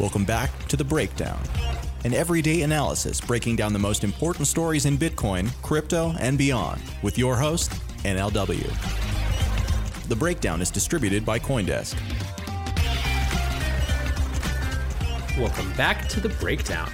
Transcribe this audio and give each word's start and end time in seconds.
Welcome 0.00 0.24
back 0.24 0.50
to 0.66 0.76
The 0.76 0.82
Breakdown, 0.82 1.40
an 2.04 2.14
everyday 2.14 2.62
analysis 2.62 3.20
breaking 3.20 3.54
down 3.54 3.72
the 3.72 3.78
most 3.78 4.02
important 4.02 4.48
stories 4.48 4.86
in 4.86 4.98
Bitcoin, 4.98 5.48
crypto, 5.62 6.16
and 6.18 6.36
beyond 6.36 6.82
with 7.02 7.16
your 7.16 7.36
host, 7.36 7.70
NLW. 8.02 8.68
The 10.08 10.16
Breakdown 10.16 10.60
is 10.60 10.72
distributed 10.72 11.24
by 11.24 11.38
Coindesk. 11.38 11.94
Welcome 15.38 15.72
back 15.74 16.08
to 16.08 16.18
the 16.18 16.30
breakdown. 16.40 16.90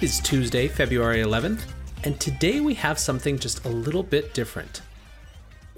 It's 0.00 0.18
Tuesday, 0.18 0.66
February 0.66 1.22
11th, 1.22 1.60
and 2.02 2.18
today 2.18 2.58
we 2.58 2.74
have 2.74 2.98
something 2.98 3.38
just 3.38 3.64
a 3.66 3.68
little 3.68 4.02
bit 4.02 4.34
different. 4.34 4.82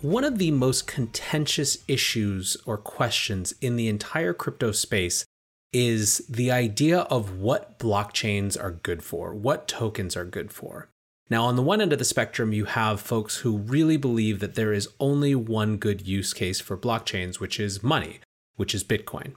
One 0.00 0.24
of 0.24 0.38
the 0.38 0.50
most 0.50 0.86
contentious 0.86 1.84
issues 1.88 2.56
or 2.64 2.78
questions 2.78 3.52
in 3.60 3.76
the 3.76 3.88
entire 3.88 4.32
crypto 4.32 4.72
space 4.72 5.26
is 5.74 6.18
the 6.28 6.52
idea 6.52 7.00
of 7.00 7.38
what 7.38 7.78
blockchains 7.80 8.58
are 8.62 8.70
good 8.70 9.02
for, 9.02 9.34
what 9.34 9.66
tokens 9.66 10.16
are 10.16 10.24
good 10.24 10.52
for. 10.52 10.88
Now, 11.28 11.44
on 11.46 11.56
the 11.56 11.62
one 11.62 11.80
end 11.80 11.92
of 11.92 11.98
the 11.98 12.04
spectrum, 12.04 12.52
you 12.52 12.66
have 12.66 13.00
folks 13.00 13.38
who 13.38 13.58
really 13.58 13.96
believe 13.96 14.38
that 14.38 14.54
there 14.54 14.72
is 14.72 14.88
only 15.00 15.34
one 15.34 15.78
good 15.78 16.06
use 16.06 16.32
case 16.32 16.60
for 16.60 16.76
blockchains, 16.76 17.40
which 17.40 17.58
is 17.58 17.82
money, 17.82 18.20
which 18.54 18.74
is 18.74 18.84
Bitcoin. 18.84 19.32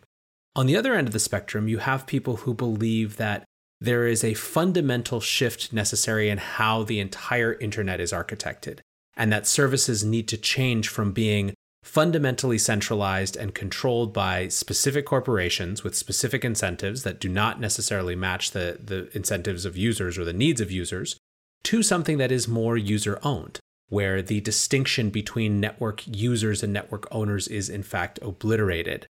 On 0.56 0.68
the 0.68 0.78
other 0.78 0.94
end 0.94 1.08
of 1.08 1.14
the 1.14 1.20
spectrum, 1.20 1.68
you 1.68 1.80
have 1.80 2.06
people 2.06 2.38
who 2.38 2.54
believe 2.54 3.18
that 3.18 3.44
there 3.80 4.06
is 4.06 4.24
a 4.24 4.36
fundamental 4.36 5.20
shift 5.20 5.74
necessary 5.74 6.30
in 6.30 6.38
how 6.38 6.84
the 6.84 7.00
entire 7.00 7.54
internet 7.54 8.00
is 8.00 8.12
architected, 8.12 8.80
and 9.16 9.32
that 9.32 9.48
services 9.48 10.04
need 10.04 10.28
to 10.28 10.38
change 10.38 10.88
from 10.88 11.14
being 11.14 11.54
fundamentally 11.88 12.58
centralized 12.58 13.38
and 13.38 13.56
controlled 13.56 14.12
by 14.12 14.50
specific 14.50 15.06
corporations 15.06 15.86
with 15.86 15.96
specific 15.96 16.44
incentives 16.44 17.04
that 17.04 17.18
do 17.18 17.30
not 17.30 17.62
necessarily 17.62 18.14
match 18.14 18.52
the, 18.52 18.78
the 18.84 19.10
incentives 19.16 19.64
of 19.64 19.78
users 19.78 20.18
or 20.18 20.26
the 20.26 20.34
needs 20.34 20.60
of 20.60 20.70
users 20.70 21.16
to 21.64 21.82
something 21.82 22.18
that 22.18 22.32
is 22.32 22.46
more 22.46 22.76
user 22.76 23.18
owned, 23.24 23.60
where 23.88 24.22
the 24.22 24.42
distinction 24.42 25.10
between 25.10 25.62
network 25.62 26.04
users 26.06 26.62
and 26.62 26.74
network 26.74 27.08
owners 27.10 27.48
is 27.48 27.70
in 27.70 27.84
fact 27.84 28.20
obliterated. 28.22 29.08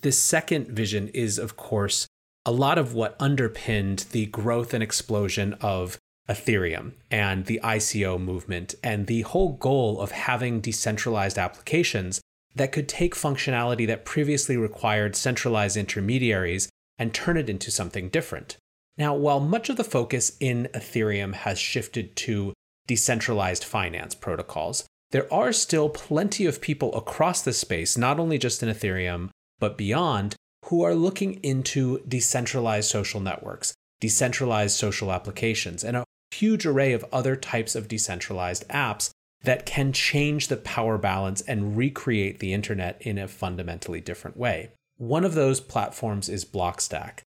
This 0.00 0.20
second 0.20 0.68
vision 0.68 1.08
is, 1.08 1.38
of 1.38 1.58
course, 1.58 2.06
a 2.46 2.50
lot 2.50 2.78
of 2.78 2.94
what 2.94 3.14
underpinned 3.20 4.06
the 4.12 4.26
growth 4.26 4.72
and 4.72 4.82
explosion 4.82 5.52
of 5.60 5.98
Ethereum 6.28 6.92
and 7.10 7.46
the 7.46 7.60
ICO 7.62 8.20
movement 8.20 8.74
and 8.82 9.06
the 9.06 9.22
whole 9.22 9.52
goal 9.52 10.00
of 10.00 10.10
having 10.10 10.60
decentralized 10.60 11.38
applications 11.38 12.20
that 12.54 12.72
could 12.72 12.88
take 12.88 13.14
functionality 13.14 13.86
that 13.86 14.04
previously 14.04 14.56
required 14.56 15.14
centralized 15.14 15.76
intermediaries 15.76 16.68
and 16.98 17.12
turn 17.12 17.36
it 17.36 17.50
into 17.50 17.70
something 17.70 18.08
different. 18.08 18.56
Now, 18.98 19.14
while 19.14 19.40
much 19.40 19.68
of 19.68 19.76
the 19.76 19.84
focus 19.84 20.36
in 20.40 20.68
Ethereum 20.74 21.34
has 21.34 21.58
shifted 21.58 22.16
to 22.16 22.54
decentralized 22.86 23.62
finance 23.62 24.14
protocols, 24.14 24.86
there 25.10 25.32
are 25.32 25.52
still 25.52 25.88
plenty 25.88 26.46
of 26.46 26.60
people 26.60 26.94
across 26.96 27.42
the 27.42 27.52
space, 27.52 27.96
not 27.96 28.18
only 28.18 28.38
just 28.38 28.62
in 28.62 28.68
Ethereum, 28.68 29.28
but 29.58 29.76
beyond, 29.76 30.34
who 30.66 30.82
are 30.82 30.94
looking 30.94 31.34
into 31.44 32.00
decentralized 32.08 32.90
social 32.90 33.20
networks, 33.20 33.74
decentralized 34.00 34.76
social 34.76 35.12
applications, 35.12 35.84
and 35.84 35.96
a 35.96 36.04
huge 36.38 36.66
array 36.66 36.92
of 36.92 37.04
other 37.12 37.36
types 37.36 37.74
of 37.74 37.88
decentralized 37.88 38.66
apps 38.68 39.10
that 39.42 39.66
can 39.66 39.92
change 39.92 40.48
the 40.48 40.56
power 40.56 40.98
balance 40.98 41.40
and 41.42 41.76
recreate 41.76 42.38
the 42.38 42.52
internet 42.52 43.00
in 43.00 43.18
a 43.18 43.28
fundamentally 43.28 44.00
different 44.00 44.36
way. 44.36 44.70
One 44.96 45.24
of 45.24 45.34
those 45.34 45.60
platforms 45.60 46.28
is 46.28 46.44
Blockstack. 46.44 47.20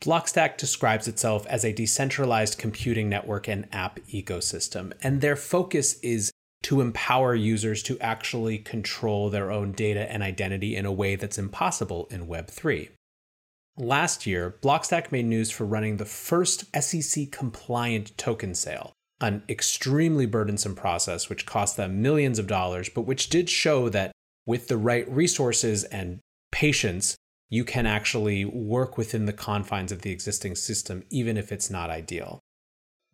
Blockstack 0.00 0.58
describes 0.58 1.08
itself 1.08 1.46
as 1.46 1.64
a 1.64 1.72
decentralized 1.72 2.58
computing 2.58 3.08
network 3.08 3.48
and 3.48 3.66
app 3.72 3.98
ecosystem, 4.12 4.92
and 5.02 5.20
their 5.20 5.36
focus 5.36 5.98
is 6.00 6.30
to 6.64 6.80
empower 6.80 7.34
users 7.34 7.82
to 7.84 7.98
actually 8.00 8.58
control 8.58 9.30
their 9.30 9.50
own 9.50 9.72
data 9.72 10.10
and 10.10 10.22
identity 10.22 10.76
in 10.76 10.86
a 10.86 10.92
way 10.92 11.16
that's 11.16 11.38
impossible 11.38 12.06
in 12.10 12.26
Web3. 12.26 12.88
Last 13.76 14.24
year, 14.24 14.56
Blockstack 14.62 15.10
made 15.10 15.26
news 15.26 15.50
for 15.50 15.64
running 15.64 15.96
the 15.96 16.04
first 16.04 16.64
SEC 16.80 17.32
compliant 17.32 18.16
token 18.16 18.54
sale, 18.54 18.92
an 19.20 19.42
extremely 19.48 20.26
burdensome 20.26 20.76
process 20.76 21.28
which 21.28 21.44
cost 21.44 21.76
them 21.76 22.00
millions 22.00 22.38
of 22.38 22.46
dollars, 22.46 22.88
but 22.88 23.02
which 23.02 23.28
did 23.28 23.50
show 23.50 23.88
that 23.88 24.12
with 24.46 24.68
the 24.68 24.76
right 24.76 25.10
resources 25.10 25.82
and 25.84 26.20
patience, 26.52 27.16
you 27.50 27.64
can 27.64 27.84
actually 27.84 28.44
work 28.44 28.96
within 28.96 29.26
the 29.26 29.32
confines 29.32 29.90
of 29.90 30.02
the 30.02 30.12
existing 30.12 30.54
system, 30.54 31.02
even 31.10 31.36
if 31.36 31.50
it's 31.50 31.68
not 31.68 31.90
ideal. 31.90 32.38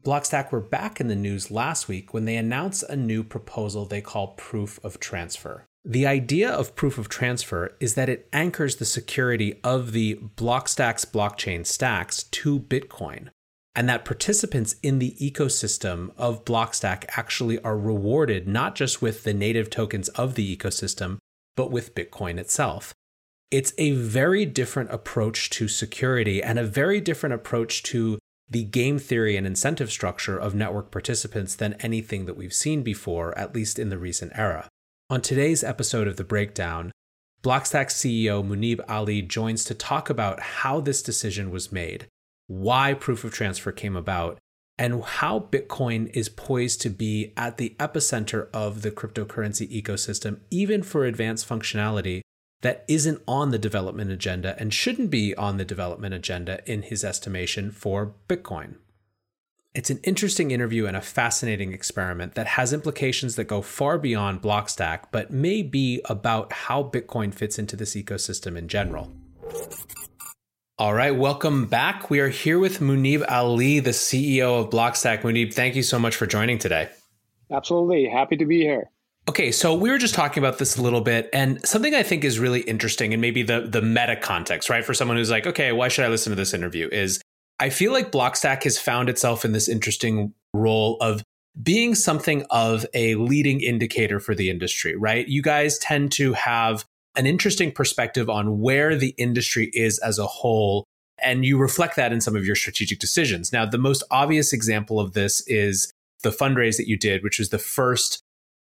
Blockstack 0.05 0.53
were 0.53 0.61
back 0.61 1.01
in 1.01 1.09
the 1.09 1.17
news 1.17 1.51
last 1.51 1.89
week 1.89 2.13
when 2.13 2.27
they 2.27 2.37
announced 2.37 2.85
a 2.89 2.97
new 2.97 3.25
proposal 3.25 3.87
they 3.87 4.03
call 4.03 4.35
proof 4.35 4.79
of 4.85 5.01
transfer. 5.01 5.67
The 5.85 6.07
idea 6.07 6.51
of 6.51 6.77
proof 6.77 6.99
of 6.99 7.09
transfer 7.09 7.75
is 7.81 7.95
that 7.95 8.11
it 8.11 8.29
anchors 8.33 8.77
the 8.77 8.85
security 8.85 9.59
of 9.65 9.93
the 9.93 10.17
Blockstack's 10.37 11.07
blockchain 11.07 11.67
stacks 11.67 12.25
to 12.25 12.61
Bitcoin, 12.61 13.29
and 13.75 13.89
that 13.89 14.05
participants 14.05 14.77
in 14.83 14.99
the 14.99 15.17
ecosystem 15.19 16.11
of 16.19 16.45
Blockstack 16.45 17.07
actually 17.17 17.59
are 17.61 17.79
rewarded 17.79 18.47
not 18.47 18.75
just 18.75 19.01
with 19.01 19.25
the 19.25 19.33
native 19.33 19.71
tokens 19.71 20.09
of 20.11 20.35
the 20.35 20.57
ecosystem, 20.57 21.17
but 21.57 21.71
with 21.71 21.95
Bitcoin 21.95 22.39
itself. 22.39 22.93
It's 23.51 23.73
a 23.79 23.93
very 23.93 24.45
different 24.45 24.91
approach 24.93 25.49
to 25.51 25.67
security 25.67 26.43
and 26.43 26.59
a 26.59 26.65
very 26.65 27.01
different 27.01 27.35
approach 27.35 27.83
to 27.85 28.19
the 28.51 28.65
game 28.65 28.99
theory 28.99 29.37
and 29.37 29.47
incentive 29.47 29.91
structure 29.91 30.37
of 30.37 30.55
network 30.55 30.91
participants 30.91 31.55
than 31.55 31.75
anything 31.75 32.27
that 32.27 32.37
we've 32.37 32.53
seen 32.53 32.83
before, 32.83 33.37
at 33.39 33.55
least 33.55 33.79
in 33.79 33.89
the 33.89 33.99
recent 33.99 34.33
era. 34.35 34.69
On 35.11 35.21
today's 35.21 35.65
episode 35.65 36.07
of 36.07 36.15
The 36.15 36.23
Breakdown, 36.23 36.93
Blockstack 37.43 37.87
CEO 37.87 38.47
Muneeb 38.47 38.79
Ali 38.89 39.23
joins 39.23 39.65
to 39.65 39.75
talk 39.75 40.09
about 40.09 40.39
how 40.39 40.81
this 40.81 41.03
decision 41.03 41.51
was 41.51 41.73
made, 41.73 42.07
why 42.47 42.95
proof 42.95 43.25
of 43.25 43.33
transfer 43.33 43.73
came 43.73 43.97
about, 43.97 44.39
and 44.79 45.03
how 45.03 45.49
Bitcoin 45.51 46.15
is 46.15 46.29
poised 46.29 46.81
to 46.83 46.91
be 46.91 47.33
at 47.37 47.57
the 47.57 47.75
epicenter 47.81 48.49
of 48.53 48.83
the 48.83 48.93
cryptocurrency 48.93 49.69
ecosystem, 49.83 50.39
even 50.49 50.81
for 50.81 51.05
advanced 51.05 51.49
functionality 51.49 52.21
that 52.61 52.85
isn't 52.87 53.21
on 53.27 53.51
the 53.51 53.59
development 53.59 54.13
agenda 54.13 54.55
and 54.61 54.73
shouldn't 54.73 55.11
be 55.11 55.35
on 55.35 55.57
the 55.57 55.65
development 55.65 56.15
agenda 56.15 56.61
in 56.71 56.83
his 56.83 57.03
estimation 57.03 57.73
for 57.73 58.15
Bitcoin. 58.29 58.77
It's 59.73 59.89
an 59.89 60.01
interesting 60.03 60.51
interview 60.51 60.87
and 60.87 60.97
a 60.97 61.01
fascinating 61.01 61.73
experiment 61.73 62.35
that 62.35 62.49
has 62.49 62.73
implications 62.73 63.37
that 63.37 63.45
go 63.45 63.63
far 63.63 63.99
beyond 63.99 64.43
Blockstack, 64.43 65.05
but 65.13 65.31
may 65.31 65.63
be 65.63 66.01
about 66.07 66.53
how 66.53 66.83
Bitcoin 66.83 67.33
fits 67.33 67.57
into 67.57 67.77
this 67.77 67.95
ecosystem 67.95 68.59
in 68.59 68.67
general. 68.67 69.13
All 70.77 70.93
right, 70.93 71.15
welcome 71.15 71.67
back. 71.67 72.11
We 72.11 72.19
are 72.19 72.31
here 72.31 72.59
with 72.59 72.81
Muneeb 72.81 73.25
Ali, 73.31 73.79
the 73.79 73.91
CEO 73.91 74.61
of 74.61 74.71
Blockstack. 74.71 75.21
Muneeb, 75.23 75.55
thank 75.55 75.77
you 75.77 75.85
so 75.85 76.01
much 76.01 76.17
for 76.17 76.27
joining 76.27 76.59
today. 76.59 76.89
Absolutely. 77.53 78.09
Happy 78.09 78.37
to 78.39 78.47
be 78.47 78.63
here. 78.63 78.91
Okay, 79.29 79.53
so 79.53 79.75
we 79.75 79.91
were 79.91 79.99
just 79.99 80.15
talking 80.15 80.43
about 80.43 80.59
this 80.59 80.79
a 80.79 80.83
little 80.83 81.03
bit, 81.03 81.31
and 81.33 81.65
something 81.65 81.95
I 81.95 82.03
think 82.03 82.25
is 82.25 82.41
really 82.41 82.63
interesting, 82.63 83.13
and 83.13 83.21
maybe 83.21 83.45
the 83.45 83.61
the 83.61 83.83
meta 83.83 84.17
context, 84.17 84.69
right, 84.69 84.85
for 84.85 84.95
someone 84.95 85.17
who's 85.17 85.31
like, 85.31 85.47
okay, 85.47 85.71
why 85.71 85.87
should 85.87 86.05
I 86.05 86.09
listen 86.09 86.31
to 86.31 86.37
this 86.37 86.55
interview? 86.55 86.89
Is 86.91 87.21
I 87.61 87.69
feel 87.69 87.93
like 87.93 88.11
Blockstack 88.11 88.65
has 88.65 88.79
found 88.79 89.11
itself 89.11 89.45
in 89.45 89.53
this 89.53 89.69
interesting 89.69 90.33
role 90.55 90.97
of 91.03 91.23
being 91.63 91.95
something 91.95 92.45
of 92.51 92.87
a 92.95 93.17
leading 93.17 93.61
indicator 93.61 94.19
for 94.19 94.35
the 94.35 94.49
industry, 94.49 94.97
right? 94.97 95.29
You 95.29 95.43
guys 95.43 95.79
tend 95.79 96.11
to 96.13 96.33
have 96.33 96.87
an 97.17 97.27
interesting 97.27 97.71
perspective 97.71 98.31
on 98.31 98.61
where 98.61 98.97
the 98.97 99.15
industry 99.19 99.71
is 99.75 99.99
as 99.99 100.19
a 100.19 100.27
whole, 100.27 100.85
and 101.23 101.45
you 101.45 101.59
reflect 101.59 101.97
that 101.97 102.13
in 102.13 102.23
some 102.23 102.35
of 102.35 102.47
your 102.47 102.57
strategic 102.57 102.99
decisions. 102.99 103.53
Now, 103.53 103.67
the 103.67 103.79
most 103.79 104.03
obvious 104.11 104.55
example 104.55 104.99
of 104.99 105.13
this 105.13 105.43
is 105.47 105.93
the 106.23 106.31
fundraise 106.31 106.79
that 106.79 106.89
you 106.89 106.97
did, 106.97 107.23
which 107.23 107.39
was 107.39 107.51
the 107.51 107.59
first 107.59 108.23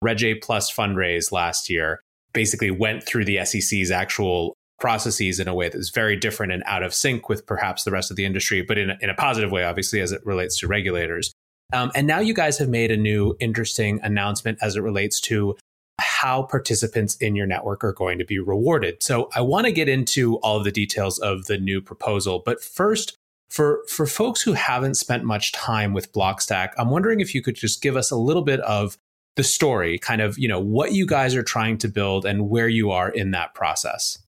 Reg 0.01 0.23
A 0.23 0.37
Plus 0.37 0.73
fundraise 0.73 1.31
last 1.31 1.69
year 1.69 2.01
basically 2.33 2.71
went 2.71 3.05
through 3.05 3.25
the 3.25 3.45
SEC's 3.45 3.91
actual 3.91 4.55
processes 4.79 5.41
in 5.41 5.49
a 5.49 5.55
way 5.55 5.69
that's 5.69 5.91
very 5.91 6.17
different 6.17 6.53
and 6.53 6.63
out 6.67 6.83
of 6.83 6.95
sync 6.95 7.29
with 7.29 7.47
perhaps 7.47 7.85
the 7.85 7.91
rest 7.91 8.11
of 8.11 8.17
the 8.17 8.25
industry, 8.25 8.63
but 8.63 8.79
in 8.79 8.91
a, 8.91 8.99
in 9.01 9.11
a 9.11 9.15
positive 9.15 9.51
way, 9.51 9.65
obviously, 9.65 10.01
as 10.01 10.13
it 10.13 10.25
relates 10.25 10.57
to 10.59 10.69
regulators. 10.69 11.33
Um, 11.73 11.91
and 11.95 12.07
now 12.07 12.21
you 12.21 12.33
guys 12.33 12.59
have 12.59 12.69
made 12.69 12.91
a 12.91 12.97
new 12.97 13.37
interesting 13.41 14.01
announcement 14.03 14.59
as 14.63 14.77
it 14.77 14.81
relates 14.81 15.21
to 15.23 15.57
how 16.01 16.43
participants 16.43 17.17
in 17.17 17.35
your 17.35 17.47
network 17.47 17.83
are 17.83 17.93
going 17.93 18.19
to 18.19 18.25
be 18.25 18.39
rewarded. 18.39 19.03
So 19.03 19.29
I 19.35 19.41
want 19.41 19.67
to 19.67 19.73
get 19.73 19.89
into 19.89 20.37
all 20.39 20.57
of 20.57 20.65
the 20.65 20.71
details 20.71 21.19
of 21.19 21.47
the 21.47 21.59
new 21.59 21.81
proposal, 21.81 22.43
but 22.45 22.63
first, 22.63 23.17
for 23.51 23.83
for 23.89 24.07
folks 24.07 24.43
who 24.43 24.53
haven't 24.53 24.95
spent 24.95 25.25
much 25.25 25.53
time 25.53 25.95
with 25.95 26.13
Blockstack, 26.13 26.73
I'm 26.77 26.91
wondering 26.91 27.21
if 27.21 27.35
you 27.35 27.43
could 27.43 27.55
just 27.55 27.83
give 27.83 27.97
us 27.97 28.11
a 28.11 28.17
little 28.17 28.43
bit 28.43 28.61
of 28.61 28.99
the 29.37 29.45
story, 29.45 29.99
kind 29.99 30.21
of, 30.21 30.39
you 30.39 30.49
know, 30.49 30.61
what 30.61 30.93
you 30.93 31.07
guys 31.07 31.35
are 31.35 31.43
trying 31.43 31.79
to 31.79 31.89
build 31.89 32.27
and 32.27 32.51
where 32.51 32.69
you 32.69 32.91
are 32.91 33.09
in 33.09 33.31
that 33.31 33.55
process. 33.55 34.19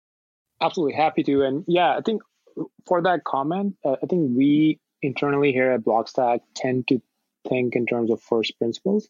Absolutely 0.60 0.94
happy 0.94 1.22
to. 1.24 1.42
And 1.42 1.64
yeah, 1.66 1.96
I 1.96 2.00
think 2.00 2.22
for 2.86 3.02
that 3.02 3.24
comment, 3.24 3.76
uh, 3.84 3.96
I 4.02 4.06
think 4.06 4.36
we 4.36 4.78
internally 5.02 5.52
here 5.52 5.72
at 5.72 5.84
Blockstack 5.84 6.40
tend 6.54 6.88
to 6.88 7.00
think 7.48 7.74
in 7.76 7.86
terms 7.86 8.10
of 8.10 8.20
first 8.22 8.58
principles. 8.58 9.08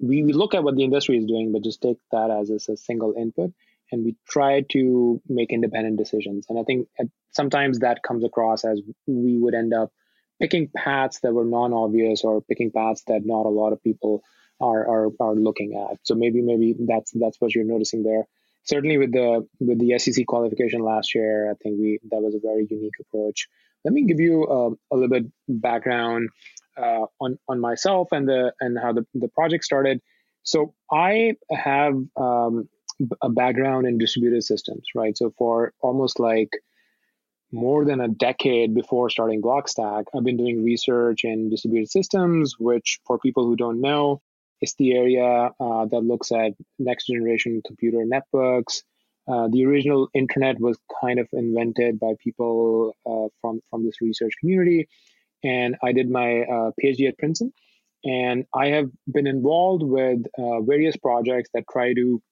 We, 0.00 0.22
we 0.22 0.32
look 0.32 0.54
at 0.54 0.64
what 0.64 0.76
the 0.76 0.84
industry 0.84 1.18
is 1.18 1.26
doing, 1.26 1.52
but 1.52 1.62
just 1.62 1.82
take 1.82 1.98
that 2.12 2.30
as, 2.30 2.50
a 2.50 2.76
single 2.76 3.14
input 3.16 3.52
and 3.92 4.04
we 4.04 4.16
try 4.28 4.62
to 4.72 5.20
make 5.28 5.52
independent 5.52 5.98
decisions. 5.98 6.46
And 6.48 6.58
I 6.58 6.62
think 6.62 6.88
sometimes 7.32 7.80
that 7.80 8.02
comes 8.02 8.24
across 8.24 8.64
as 8.64 8.80
we 9.06 9.38
would 9.38 9.54
end 9.54 9.74
up 9.74 9.92
picking 10.40 10.68
paths 10.74 11.20
that 11.20 11.32
were 11.32 11.44
non 11.44 11.72
obvious 11.72 12.24
or 12.24 12.42
picking 12.42 12.70
paths 12.70 13.02
that 13.06 13.24
not 13.24 13.46
a 13.46 13.50
lot 13.50 13.72
of 13.72 13.82
people 13.82 14.22
are, 14.60 14.86
are 14.86 15.10
are 15.20 15.34
looking 15.34 15.74
at. 15.90 15.98
So 16.02 16.14
maybe 16.14 16.40
maybe 16.42 16.74
that's 16.78 17.12
that's 17.12 17.40
what 17.40 17.54
you're 17.54 17.64
noticing 17.64 18.02
there. 18.02 18.26
Certainly 18.64 18.98
with 18.98 19.12
the 19.12 19.46
with 19.60 19.78
the 19.78 19.98
SEC 19.98 20.26
qualification 20.26 20.80
last 20.80 21.14
year, 21.14 21.50
I 21.50 21.54
think 21.62 21.78
we 21.78 22.00
that 22.10 22.20
was 22.20 22.34
a 22.34 22.40
very 22.40 22.66
unique 22.68 22.98
approach. 23.00 23.48
Let 23.84 23.92
me 23.92 24.04
give 24.04 24.20
you 24.20 24.44
a, 24.44 24.70
a 24.92 24.94
little 24.94 25.10
bit 25.10 25.26
background 25.48 26.30
uh, 26.76 27.06
on 27.20 27.38
on 27.48 27.60
myself 27.60 28.08
and 28.12 28.28
the 28.28 28.52
and 28.60 28.78
how 28.78 28.92
the, 28.92 29.06
the 29.14 29.28
project 29.28 29.64
started. 29.64 30.00
So 30.42 30.74
I 30.90 31.34
have 31.50 31.94
um, 32.16 32.68
a 33.22 33.28
background 33.28 33.86
in 33.86 33.98
distributed 33.98 34.44
systems, 34.44 34.84
right? 34.94 35.16
So 35.16 35.32
for 35.38 35.72
almost 35.80 36.20
like 36.20 36.50
more 37.52 37.84
than 37.84 38.00
a 38.00 38.08
decade 38.08 38.74
before 38.74 39.08
starting 39.10 39.40
Blockstack, 39.40 40.04
I've 40.14 40.24
been 40.24 40.36
doing 40.36 40.64
research 40.64 41.24
in 41.24 41.50
distributed 41.50 41.90
systems, 41.90 42.56
which 42.58 42.98
for 43.06 43.18
people 43.18 43.44
who 43.44 43.56
don't 43.56 43.80
know, 43.80 44.20
it's 44.60 44.74
the 44.74 44.94
area 44.94 45.50
uh, 45.60 45.84
that 45.86 46.00
looks 46.00 46.32
at 46.32 46.52
next 46.78 47.06
generation 47.06 47.62
computer 47.66 48.04
networks. 48.04 48.82
Uh, 49.26 49.48
the 49.48 49.64
original 49.64 50.08
internet 50.14 50.60
was 50.60 50.78
kind 51.00 51.18
of 51.18 51.28
invented 51.32 51.98
by 51.98 52.14
people 52.22 52.94
uh, 53.06 53.28
from 53.40 53.60
from 53.70 53.84
this 53.84 54.00
research 54.00 54.32
community, 54.38 54.86
and 55.42 55.76
I 55.82 55.92
did 55.92 56.10
my 56.10 56.42
uh, 56.42 56.70
PhD 56.80 57.08
at 57.08 57.18
Princeton, 57.18 57.52
and 58.04 58.44
I 58.54 58.68
have 58.68 58.90
been 59.10 59.26
involved 59.26 59.82
with 59.82 60.20
uh, 60.38 60.60
various 60.60 60.96
projects 60.96 61.48
that 61.54 61.64
try 61.70 61.94
to 61.94 62.22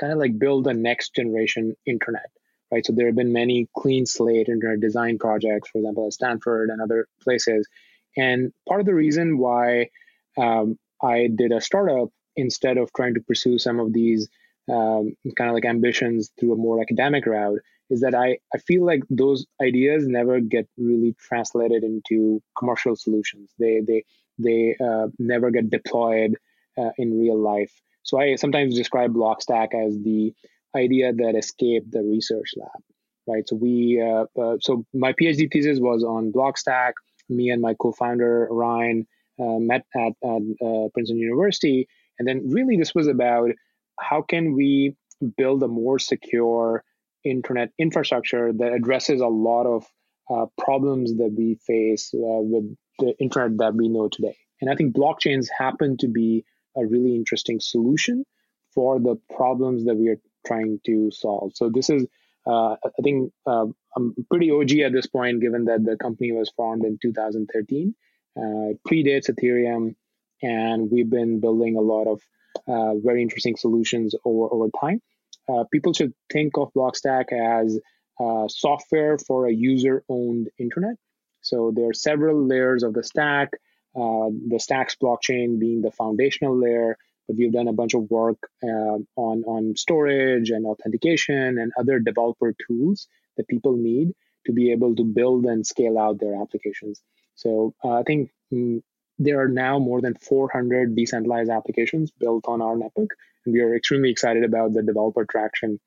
kind 0.00 0.12
of 0.12 0.18
like 0.18 0.38
build 0.38 0.66
a 0.66 0.74
next 0.74 1.14
generation 1.14 1.74
internet. 1.86 2.30
Right, 2.72 2.84
so 2.84 2.92
there 2.94 3.06
have 3.06 3.14
been 3.14 3.32
many 3.32 3.68
clean 3.76 4.06
slate 4.06 4.48
internet 4.48 4.80
design 4.80 5.18
projects, 5.18 5.68
for 5.70 5.78
example, 5.78 6.06
at 6.06 6.14
Stanford 6.14 6.70
and 6.70 6.80
other 6.80 7.06
places. 7.22 7.68
And 8.16 8.52
part 8.66 8.80
of 8.80 8.86
the 8.86 8.94
reason 8.94 9.38
why 9.38 9.90
um, 10.36 10.78
I 11.02 11.28
did 11.34 11.52
a 11.52 11.60
startup 11.60 12.08
instead 12.36 12.78
of 12.78 12.92
trying 12.94 13.14
to 13.14 13.20
pursue 13.20 13.58
some 13.58 13.78
of 13.80 13.92
these 13.92 14.28
um, 14.70 15.14
kind 15.36 15.50
of 15.50 15.54
like 15.54 15.64
ambitions 15.64 16.30
through 16.38 16.54
a 16.54 16.56
more 16.56 16.80
academic 16.80 17.26
route 17.26 17.60
is 17.90 18.00
that 18.00 18.14
I, 18.14 18.38
I 18.54 18.58
feel 18.58 18.84
like 18.84 19.02
those 19.10 19.46
ideas 19.62 20.06
never 20.06 20.40
get 20.40 20.66
really 20.78 21.14
translated 21.18 21.84
into 21.84 22.42
commercial 22.58 22.96
solutions. 22.96 23.50
They 23.58 23.82
they 23.86 24.04
they 24.38 24.76
uh, 24.84 25.08
never 25.18 25.50
get 25.50 25.70
deployed 25.70 26.36
uh, 26.78 26.90
in 26.96 27.20
real 27.20 27.38
life. 27.38 27.72
So 28.02 28.18
I 28.18 28.36
sometimes 28.36 28.74
describe 28.74 29.12
Blockstack 29.12 29.74
as 29.74 29.98
the 30.02 30.32
idea 30.74 31.12
that 31.12 31.34
escaped 31.36 31.92
the 31.92 32.02
research 32.02 32.50
lab, 32.56 32.82
right? 33.26 33.46
So 33.48 33.56
we 33.56 34.02
uh, 34.02 34.24
uh 34.40 34.56
so 34.60 34.84
my 34.94 35.12
PhD 35.12 35.50
thesis 35.52 35.78
was 35.78 36.02
on 36.02 36.32
Blockstack. 36.32 36.92
Me 37.28 37.48
and 37.50 37.62
my 37.62 37.74
co-founder 37.80 38.48
Ryan 38.50 39.06
met 39.38 39.84
at, 39.94 40.12
at 40.22 40.42
uh, 40.64 40.88
Princeton 40.92 41.18
University. 41.18 41.88
And 42.18 42.28
then 42.28 42.50
really 42.50 42.76
this 42.76 42.94
was 42.94 43.08
about 43.08 43.50
how 43.98 44.22
can 44.22 44.54
we 44.54 44.96
build 45.36 45.62
a 45.62 45.68
more 45.68 45.98
secure 45.98 46.84
internet 47.24 47.70
infrastructure 47.78 48.52
that 48.52 48.72
addresses 48.72 49.20
a 49.20 49.26
lot 49.26 49.66
of 49.66 49.86
uh, 50.30 50.46
problems 50.58 51.16
that 51.16 51.34
we 51.36 51.58
face 51.66 52.12
uh, 52.14 52.18
with 52.18 52.76
the 52.98 53.14
internet 53.18 53.58
that 53.58 53.74
we 53.74 53.88
know 53.88 54.08
today. 54.08 54.36
And 54.60 54.70
I 54.70 54.76
think 54.76 54.94
blockchains 54.94 55.48
happen 55.56 55.96
to 55.98 56.08
be 56.08 56.44
a 56.76 56.86
really 56.86 57.14
interesting 57.14 57.60
solution 57.60 58.24
for 58.74 58.98
the 58.98 59.16
problems 59.34 59.84
that 59.84 59.94
we 59.94 60.08
are 60.08 60.20
trying 60.46 60.80
to 60.86 61.10
solve. 61.10 61.52
So 61.54 61.70
this 61.72 61.90
is, 61.90 62.06
uh, 62.46 62.76
I 62.84 63.02
think, 63.02 63.32
uh, 63.46 63.66
I'm 63.96 64.14
pretty 64.30 64.50
OG 64.50 64.72
at 64.80 64.92
this 64.92 65.06
point, 65.06 65.40
given 65.40 65.66
that 65.66 65.84
the 65.84 65.96
company 65.96 66.32
was 66.32 66.50
formed 66.56 66.84
in 66.84 66.98
2013 67.00 67.94
uh, 68.36 68.74
predates 68.88 69.30
Ethereum, 69.30 69.94
and 70.42 70.90
we've 70.90 71.10
been 71.10 71.40
building 71.40 71.76
a 71.76 71.80
lot 71.80 72.06
of 72.06 72.20
uh, 72.68 72.94
very 73.02 73.22
interesting 73.22 73.56
solutions 73.56 74.14
over 74.24 74.52
over 74.52 74.68
time. 74.80 75.00
Uh, 75.48 75.64
people 75.70 75.92
should 75.92 76.14
think 76.32 76.56
of 76.56 76.72
Blockstack 76.74 77.32
as 77.32 77.78
uh, 78.20 78.48
software 78.48 79.18
for 79.18 79.46
a 79.46 79.52
user-owned 79.52 80.48
internet. 80.58 80.96
So 81.42 81.72
there 81.74 81.90
are 81.90 81.94
several 81.94 82.46
layers 82.46 82.82
of 82.82 82.94
the 82.94 83.02
stack. 83.02 83.50
Uh, 83.96 84.30
the 84.48 84.58
Stacks 84.58 84.96
blockchain 85.00 85.60
being 85.60 85.80
the 85.80 85.92
foundational 85.92 86.58
layer, 86.58 86.96
but 87.28 87.36
we've 87.36 87.52
done 87.52 87.68
a 87.68 87.72
bunch 87.72 87.94
of 87.94 88.10
work 88.10 88.38
uh, 88.62 88.98
on 89.14 89.44
on 89.44 89.76
storage 89.76 90.50
and 90.50 90.66
authentication 90.66 91.58
and 91.58 91.70
other 91.78 92.00
developer 92.00 92.52
tools 92.66 93.06
that 93.36 93.46
people 93.46 93.76
need 93.76 94.08
to 94.46 94.52
be 94.52 94.72
able 94.72 94.96
to 94.96 95.04
build 95.04 95.44
and 95.44 95.64
scale 95.64 95.96
out 95.96 96.18
their 96.18 96.34
applications. 96.42 97.00
So 97.34 97.74
uh, 97.84 97.92
I 97.92 98.02
think 98.02 98.30
mm, 98.52 98.82
there 99.18 99.40
are 99.40 99.48
now 99.48 99.78
more 99.78 100.00
than 100.00 100.14
400 100.14 100.96
decentralized 100.96 101.50
applications 101.50 102.10
built 102.10 102.44
on 102.46 102.60
our 102.62 102.76
network, 102.76 103.10
and 103.44 103.52
we 103.54 103.60
are 103.60 103.74
extremely 103.74 104.10
excited 104.10 104.44
about 104.44 104.72
the 104.72 104.82
developer 104.82 105.24
traction 105.24 105.80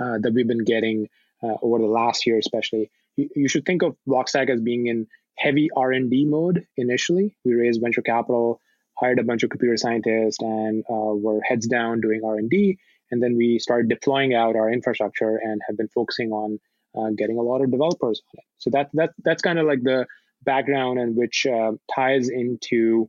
uh, 0.00 0.18
that 0.20 0.32
we've 0.34 0.46
been 0.46 0.64
getting 0.64 1.08
uh, 1.42 1.54
over 1.62 1.78
the 1.78 1.86
last 1.86 2.26
year, 2.26 2.38
especially. 2.38 2.90
You, 3.16 3.28
you, 3.34 3.48
should 3.48 3.66
think 3.66 3.82
of 3.82 3.96
Blockstack 4.08 4.50
as 4.50 4.60
being 4.60 4.86
in 4.86 5.06
heavy 5.36 5.68
R&D 5.76 6.26
mode 6.26 6.66
initially. 6.76 7.36
We 7.44 7.54
raised 7.54 7.80
venture 7.80 8.02
capital, 8.02 8.60
hired 8.98 9.18
a 9.18 9.24
bunch 9.24 9.42
of 9.42 9.50
computer 9.50 9.76
scientists, 9.76 10.38
and 10.40 10.84
uh, 10.88 11.14
were 11.14 11.40
heads 11.42 11.66
down 11.66 12.00
doing 12.00 12.22
R&D. 12.24 12.78
And 13.10 13.22
then 13.22 13.36
we 13.36 13.58
started 13.58 13.88
deploying 13.88 14.34
out 14.34 14.56
our 14.56 14.70
infrastructure 14.70 15.36
and 15.36 15.60
have 15.66 15.76
been 15.76 15.88
focusing 15.88 16.30
on 16.30 16.60
uh, 16.96 17.10
getting 17.16 17.38
a 17.38 17.42
lot 17.42 17.62
of 17.62 17.70
developers 17.70 18.22
on 18.32 18.38
it. 18.38 18.44
So 18.58 18.70
that 18.70 18.90
that 18.94 19.10
that's 19.24 19.42
kind 19.42 19.58
of 19.58 19.66
like 19.66 19.82
the 19.82 20.06
background 20.42 20.98
and 20.98 21.16
which 21.16 21.46
uh, 21.46 21.72
ties 21.94 22.28
into 22.28 23.08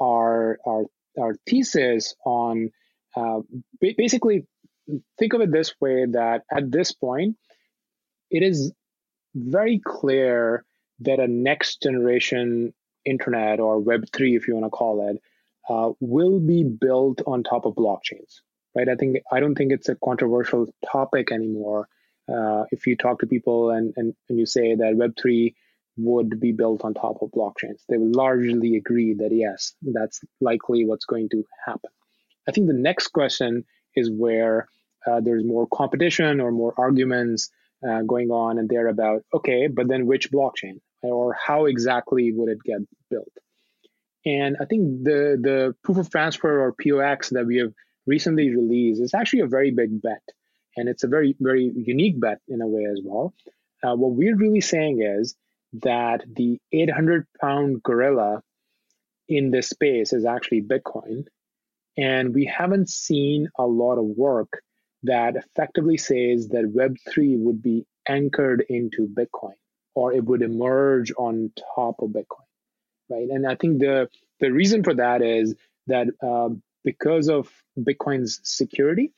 our 0.00 0.58
our 0.66 0.84
our 1.20 1.34
thesis 1.46 2.14
on 2.24 2.70
uh, 3.16 3.40
basically 3.80 4.46
think 5.18 5.32
of 5.32 5.40
it 5.40 5.52
this 5.52 5.74
way 5.80 6.06
that 6.06 6.42
at 6.54 6.70
this 6.70 6.92
point 6.92 7.36
it 8.30 8.42
is 8.42 8.72
very 9.34 9.80
clear 9.84 10.64
that 11.00 11.20
a 11.20 11.28
next 11.28 11.82
generation 11.82 12.72
internet 13.04 13.60
or 13.60 13.80
web3 13.80 14.36
if 14.36 14.48
you 14.48 14.54
want 14.54 14.66
to 14.66 14.70
call 14.70 15.10
it 15.10 15.20
uh, 15.68 15.92
will 16.00 16.40
be 16.40 16.64
built 16.64 17.22
on 17.26 17.42
top 17.42 17.66
of 17.66 17.74
blockchains 17.74 18.40
right? 18.78 18.88
I 18.88 18.94
think 18.94 19.18
i 19.32 19.40
don't 19.40 19.54
think 19.54 19.72
it's 19.72 19.88
a 19.88 19.96
controversial 19.96 20.66
topic 20.90 21.32
anymore. 21.32 21.88
Uh, 22.28 22.64
if 22.70 22.86
you 22.86 22.94
talk 22.94 23.20
to 23.20 23.26
people 23.26 23.70
and, 23.70 23.94
and, 23.96 24.14
and 24.28 24.38
you 24.38 24.44
say 24.44 24.74
that 24.74 24.94
web3 24.94 25.54
would 25.98 26.40
be 26.40 26.52
built 26.52 26.84
on 26.84 26.94
top 26.94 27.22
of 27.22 27.30
blockchains. 27.30 27.80
They 27.88 27.98
largely 27.98 28.76
agree 28.76 29.14
that 29.14 29.32
yes, 29.32 29.74
that's 29.82 30.20
likely 30.40 30.86
what's 30.86 31.04
going 31.04 31.28
to 31.30 31.44
happen. 31.66 31.90
I 32.48 32.52
think 32.52 32.68
the 32.68 32.72
next 32.72 33.08
question 33.08 33.64
is 33.94 34.10
where 34.10 34.68
uh, 35.06 35.20
there's 35.20 35.44
more 35.44 35.66
competition 35.72 36.40
or 36.40 36.50
more 36.50 36.74
arguments 36.78 37.50
uh, 37.86 38.02
going 38.02 38.30
on, 38.30 38.58
and 38.58 38.68
they're 38.68 38.88
about 38.88 39.22
okay, 39.34 39.66
but 39.66 39.88
then 39.88 40.06
which 40.06 40.30
blockchain 40.30 40.80
or 41.02 41.34
how 41.34 41.66
exactly 41.66 42.32
would 42.32 42.48
it 42.48 42.62
get 42.64 42.80
built? 43.10 43.32
And 44.26 44.56
I 44.60 44.64
think 44.64 45.04
the 45.04 45.38
the 45.40 45.74
proof 45.84 45.98
of 45.98 46.10
transfer 46.10 46.60
or 46.60 46.72
POX 46.72 47.30
that 47.30 47.46
we 47.46 47.58
have 47.58 47.72
recently 48.06 48.50
released 48.50 49.00
is 49.00 49.14
actually 49.14 49.40
a 49.40 49.46
very 49.46 49.70
big 49.70 50.02
bet, 50.02 50.22
and 50.76 50.88
it's 50.88 51.04
a 51.04 51.08
very 51.08 51.36
very 51.38 51.70
unique 51.74 52.20
bet 52.20 52.40
in 52.48 52.60
a 52.60 52.66
way 52.66 52.84
as 52.84 53.00
well. 53.04 53.34
Uh, 53.82 53.94
what 53.94 54.12
we're 54.12 54.36
really 54.36 54.60
saying 54.60 55.00
is 55.02 55.36
that 55.74 56.24
the 56.26 56.60
800 56.72 57.26
pound 57.40 57.82
gorilla 57.82 58.42
in 59.28 59.50
this 59.50 59.68
space 59.68 60.12
is 60.12 60.24
actually 60.24 60.62
Bitcoin, 60.62 61.24
and 61.96 62.34
we 62.34 62.46
haven't 62.46 62.88
seen 62.88 63.48
a 63.58 63.66
lot 63.66 63.98
of 63.98 64.04
work 64.04 64.62
that 65.02 65.36
effectively 65.36 65.96
says 65.96 66.48
that 66.48 66.72
Web3 66.74 67.38
would 67.38 67.62
be 67.62 67.86
anchored 68.08 68.64
into 68.68 69.06
Bitcoin 69.06 69.54
or 69.94 70.12
it 70.12 70.24
would 70.24 70.42
emerge 70.42 71.12
on 71.18 71.52
top 71.74 71.96
of 72.00 72.10
Bitcoin, 72.10 72.46
right? 73.10 73.28
And 73.28 73.46
I 73.46 73.56
think 73.56 73.80
the 73.80 74.08
the 74.40 74.50
reason 74.50 74.84
for 74.84 74.94
that 74.94 75.22
is 75.22 75.54
that 75.88 76.06
uh, 76.22 76.50
because 76.84 77.28
of 77.28 77.50
Bitcoin's 77.78 78.40
security, 78.44 79.12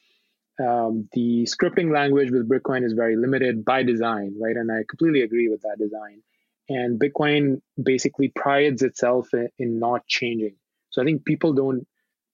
um, 0.59 1.09
the 1.13 1.45
scripting 1.45 1.93
language 1.93 2.31
with 2.31 2.49
Bitcoin 2.49 2.85
is 2.85 2.95
very 2.95 3.17
limited 3.17 3.65
by 3.65 3.83
design, 3.83 4.35
right? 4.41 4.57
And 4.57 4.71
I 4.73 4.85
completely 4.89 5.23
agree 5.23 5.49
with 5.49 5.63
that 5.63 5.79
design. 5.79 6.23
And 6.71 7.01
Bitcoin 7.01 7.61
basically 7.83 8.29
prides 8.29 8.83
itself 8.83 9.29
in, 9.35 9.81
not 9.81 10.07
changing. 10.07 10.55
So 10.91 11.03
I 11.03 11.05
think 11.05 11.25
people 11.25 11.53
don't 11.53 11.85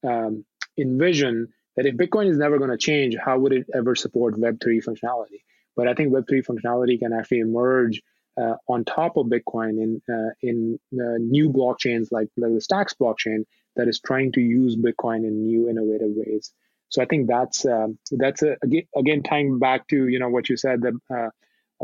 um, 0.06 0.44
envision 0.78 1.48
that 1.74 1.86
if 1.86 1.96
Bitcoin 1.96 2.30
is 2.30 2.36
never 2.36 2.58
going 2.58 2.70
to 2.70 2.76
change, 2.76 3.16
how 3.16 3.38
would 3.38 3.54
it 3.54 3.66
ever 3.74 3.94
support 3.94 4.34
Web3 4.34 4.84
functionality? 4.84 5.40
But 5.74 5.88
I 5.88 5.94
think 5.94 6.12
Web3 6.12 6.44
functionality 6.44 6.98
can 6.98 7.14
actually 7.14 7.40
emerge 7.40 8.02
uh, 8.38 8.56
on 8.68 8.84
top 8.84 9.16
of 9.16 9.26
Bitcoin 9.26 9.82
in 9.82 10.02
uh, 10.14 10.32
in 10.42 10.78
uh, 10.92 11.16
new 11.18 11.48
blockchains 11.48 12.08
like 12.12 12.28
the 12.36 12.60
Stacks 12.60 12.92
blockchain 12.92 13.44
that 13.76 13.88
is 13.88 14.00
trying 14.00 14.32
to 14.32 14.42
use 14.42 14.76
Bitcoin 14.76 15.26
in 15.26 15.46
new 15.46 15.70
innovative 15.70 16.10
ways. 16.14 16.52
So 16.90 17.00
I 17.00 17.06
think 17.06 17.26
that's 17.26 17.64
um, 17.64 17.98
that's 18.10 18.42
a, 18.42 18.56
again, 18.62 18.82
again 18.94 19.22
tying 19.22 19.58
back 19.58 19.88
to 19.88 20.08
you 20.08 20.18
know 20.18 20.28
what 20.28 20.50
you 20.50 20.58
said 20.58 20.82
that 20.82 20.92
uh, 21.10 21.30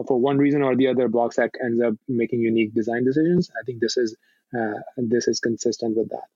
for 0.07 0.19
one 0.19 0.39
reason 0.39 0.63
or 0.63 0.77
the 0.77 0.89
other, 0.89 1.09
Blockstack 1.09 1.51
ends 1.63 1.83
up 1.83 1.95
making 2.09 2.41
unique 2.41 2.75
design 2.75 3.05
decisions. 3.05 3.51
I 3.59 3.65
think 3.65 3.81
this 3.81 3.97
is 3.97 4.17
uh, 4.59 4.81
this 4.97 5.29
is 5.29 5.41
consistent 5.41 5.97
with 5.97 6.11
that. 6.11 6.29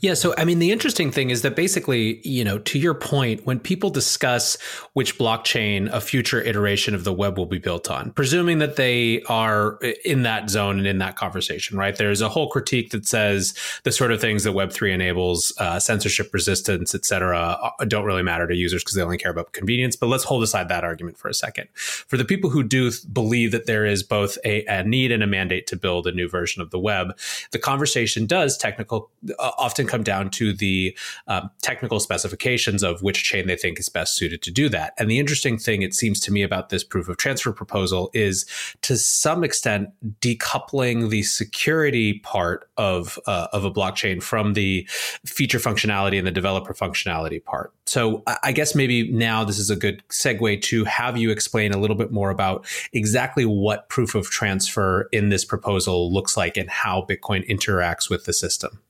Yeah. 0.00 0.14
So, 0.14 0.34
I 0.38 0.44
mean, 0.44 0.58
the 0.58 0.70
interesting 0.70 1.10
thing 1.10 1.30
is 1.30 1.42
that 1.42 1.56
basically, 1.56 2.20
you 2.26 2.44
know, 2.44 2.58
to 2.58 2.78
your 2.78 2.94
point, 2.94 3.44
when 3.46 3.58
people 3.58 3.90
discuss 3.90 4.56
which 4.92 5.18
blockchain 5.18 5.88
a 5.92 6.00
future 6.00 6.40
iteration 6.40 6.94
of 6.94 7.04
the 7.04 7.12
web 7.12 7.38
will 7.38 7.46
be 7.46 7.58
built 7.58 7.90
on, 7.90 8.12
presuming 8.12 8.58
that 8.58 8.76
they 8.76 9.22
are 9.22 9.78
in 10.04 10.22
that 10.22 10.50
zone 10.50 10.78
and 10.78 10.86
in 10.86 10.98
that 10.98 11.16
conversation, 11.16 11.76
right? 11.76 11.96
There's 11.96 12.20
a 12.20 12.28
whole 12.28 12.48
critique 12.48 12.90
that 12.90 13.06
says 13.06 13.54
the 13.84 13.92
sort 13.92 14.12
of 14.12 14.20
things 14.20 14.44
that 14.44 14.52
Web3 14.52 14.92
enables, 14.92 15.52
uh, 15.58 15.80
censorship 15.80 16.32
resistance, 16.32 16.94
et 16.94 17.04
cetera, 17.04 17.38
uh, 17.78 17.84
don't 17.84 18.04
really 18.04 18.22
matter 18.22 18.46
to 18.46 18.54
users 18.54 18.82
because 18.82 18.94
they 18.94 19.02
only 19.02 19.18
care 19.18 19.30
about 19.30 19.52
convenience. 19.52 19.96
But 19.96 20.06
let's 20.08 20.24
hold 20.24 20.42
aside 20.42 20.68
that 20.68 20.84
argument 20.84 21.18
for 21.18 21.28
a 21.28 21.34
second. 21.34 21.68
For 21.74 22.16
the 22.16 22.24
people 22.24 22.50
who 22.50 22.62
do 22.62 22.90
believe 23.12 23.52
that 23.52 23.66
there 23.66 23.84
is 23.84 24.02
both 24.02 24.38
a, 24.44 24.64
a 24.66 24.84
need 24.84 25.12
and 25.12 25.22
a 25.22 25.26
mandate 25.26 25.66
to 25.68 25.76
build 25.76 26.06
a 26.06 26.12
new 26.12 26.28
version 26.28 26.62
of 26.62 26.70
the 26.70 26.78
web, 26.78 27.18
the 27.50 27.58
conversation 27.58 28.26
does 28.26 28.56
technical 28.56 29.10
uh, 29.38 29.47
often 29.58 29.86
come 29.86 30.02
down 30.02 30.30
to 30.30 30.52
the 30.52 30.96
um, 31.26 31.50
technical 31.62 32.00
specifications 32.00 32.82
of 32.82 33.02
which 33.02 33.24
chain 33.24 33.46
they 33.46 33.56
think 33.56 33.78
is 33.78 33.88
best 33.88 34.16
suited 34.16 34.42
to 34.42 34.50
do 34.50 34.68
that. 34.68 34.94
And 34.98 35.10
the 35.10 35.18
interesting 35.18 35.58
thing, 35.58 35.82
it 35.82 35.94
seems 35.94 36.20
to 36.20 36.32
me, 36.32 36.42
about 36.42 36.68
this 36.68 36.84
proof 36.84 37.08
of 37.08 37.16
transfer 37.16 37.52
proposal 37.52 38.10
is 38.14 38.46
to 38.82 38.96
some 38.96 39.44
extent 39.44 39.90
decoupling 40.20 41.10
the 41.10 41.22
security 41.22 42.20
part 42.20 42.68
of 42.76 43.18
uh, 43.26 43.48
of 43.52 43.64
a 43.64 43.70
blockchain 43.70 44.22
from 44.22 44.54
the 44.54 44.86
feature 45.26 45.58
functionality 45.58 46.18
and 46.18 46.26
the 46.26 46.30
developer 46.30 46.74
functionality 46.74 47.42
part. 47.42 47.72
So 47.86 48.22
I 48.42 48.52
guess 48.52 48.74
maybe 48.74 49.10
now 49.10 49.44
this 49.44 49.58
is 49.58 49.70
a 49.70 49.76
good 49.76 50.02
segue 50.10 50.60
to 50.62 50.84
have 50.84 51.16
you 51.16 51.30
explain 51.30 51.72
a 51.72 51.78
little 51.78 51.96
bit 51.96 52.12
more 52.12 52.30
about 52.30 52.66
exactly 52.92 53.46
what 53.46 53.88
proof 53.88 54.14
of 54.14 54.28
transfer 54.30 55.08
in 55.10 55.30
this 55.30 55.44
proposal 55.44 56.12
looks 56.12 56.36
like 56.36 56.56
and 56.56 56.68
how 56.68 57.06
Bitcoin 57.08 57.48
interacts 57.48 58.10
with 58.10 58.24
the 58.24 58.32
system. 58.32 58.80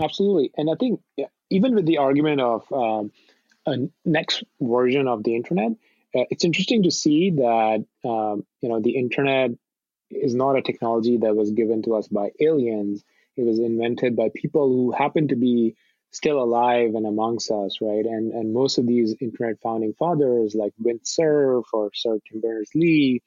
Absolutely. 0.00 0.52
And 0.56 0.70
I 0.70 0.74
think 0.74 1.00
even 1.50 1.74
with 1.74 1.86
the 1.86 1.98
argument 1.98 2.40
of 2.40 2.72
um, 2.72 3.12
a 3.66 3.76
next 4.04 4.44
version 4.60 5.08
of 5.08 5.24
the 5.24 5.34
internet, 5.34 5.72
uh, 6.14 6.24
it's 6.30 6.44
interesting 6.44 6.84
to 6.84 6.90
see 6.90 7.30
that 7.30 7.84
um, 8.04 8.46
you 8.60 8.68
know 8.68 8.80
the 8.80 8.96
internet 8.96 9.50
is 10.10 10.34
not 10.34 10.56
a 10.56 10.62
technology 10.62 11.18
that 11.18 11.36
was 11.36 11.50
given 11.50 11.82
to 11.82 11.94
us 11.94 12.08
by 12.08 12.30
aliens. 12.40 13.04
It 13.36 13.44
was 13.44 13.58
invented 13.58 14.16
by 14.16 14.30
people 14.34 14.68
who 14.68 14.92
happen 14.92 15.28
to 15.28 15.36
be 15.36 15.76
still 16.10 16.42
alive 16.42 16.94
and 16.94 17.06
amongst 17.06 17.50
us, 17.50 17.78
right? 17.80 18.04
And 18.04 18.32
and 18.32 18.54
most 18.54 18.78
of 18.78 18.86
these 18.86 19.14
internet 19.20 19.60
founding 19.62 19.94
fathers, 19.98 20.54
like 20.54 20.72
Vint 20.78 21.06
Cerf 21.06 21.66
or 21.72 21.90
Sir 21.94 22.18
Tim 22.30 22.40
Berners-Lee, 22.40 23.22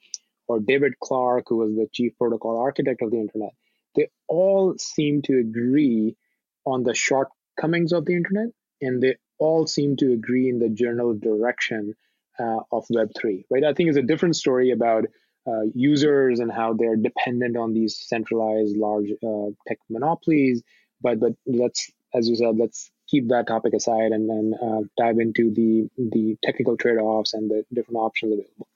or 0.48 0.58
David 0.60 0.98
Clark, 1.00 1.44
who 1.48 1.58
was 1.58 1.74
the 1.74 1.88
chief 1.92 2.16
protocol 2.18 2.58
architect 2.58 3.02
of 3.02 3.10
the 3.10 3.20
internet, 3.20 3.52
they 3.94 4.08
all 4.26 4.74
seem 4.78 5.22
to 5.22 5.38
agree 5.38 6.16
on 6.64 6.82
the 6.82 6.94
shortcomings 6.94 7.92
of 7.92 8.04
the 8.04 8.14
internet, 8.14 8.48
and 8.80 9.02
they 9.02 9.16
all 9.38 9.66
seem 9.66 9.96
to 9.96 10.12
agree 10.12 10.48
in 10.48 10.58
the 10.58 10.68
general 10.68 11.14
direction 11.14 11.94
uh, 12.38 12.60
of 12.70 12.86
Web3, 12.88 13.44
right? 13.50 13.64
I 13.64 13.74
think 13.74 13.88
it's 13.88 13.98
a 13.98 14.02
different 14.02 14.36
story 14.36 14.70
about 14.70 15.04
uh, 15.46 15.62
users 15.74 16.38
and 16.38 16.52
how 16.52 16.74
they're 16.74 16.96
dependent 16.96 17.56
on 17.56 17.74
these 17.74 17.98
centralized 17.98 18.76
large 18.76 19.10
uh, 19.26 19.50
tech 19.66 19.78
monopolies. 19.90 20.62
But 21.00 21.18
but 21.18 21.32
let's, 21.46 21.90
as 22.14 22.28
you 22.28 22.36
said, 22.36 22.56
let's 22.56 22.90
keep 23.08 23.28
that 23.28 23.46
topic 23.46 23.74
aside 23.74 24.12
and 24.12 24.28
then 24.28 24.54
uh, 24.62 24.80
dive 24.96 25.18
into 25.18 25.50
the 25.50 25.88
the 25.98 26.36
technical 26.42 26.76
trade-offs 26.76 27.34
and 27.34 27.50
the 27.50 27.64
different 27.72 27.98
options 27.98 28.34
available. 28.34 28.68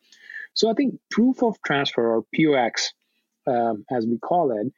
So 0.55 0.71
I 0.71 0.75
think 0.75 0.99
proof 1.11 1.43
of 1.43 1.61
transfer 1.63 2.17
or 2.17 2.25
POX, 2.35 2.93
um, 3.47 3.85
as 3.91 4.07
we 4.07 4.19
call 4.19 4.59
it, 4.59 4.73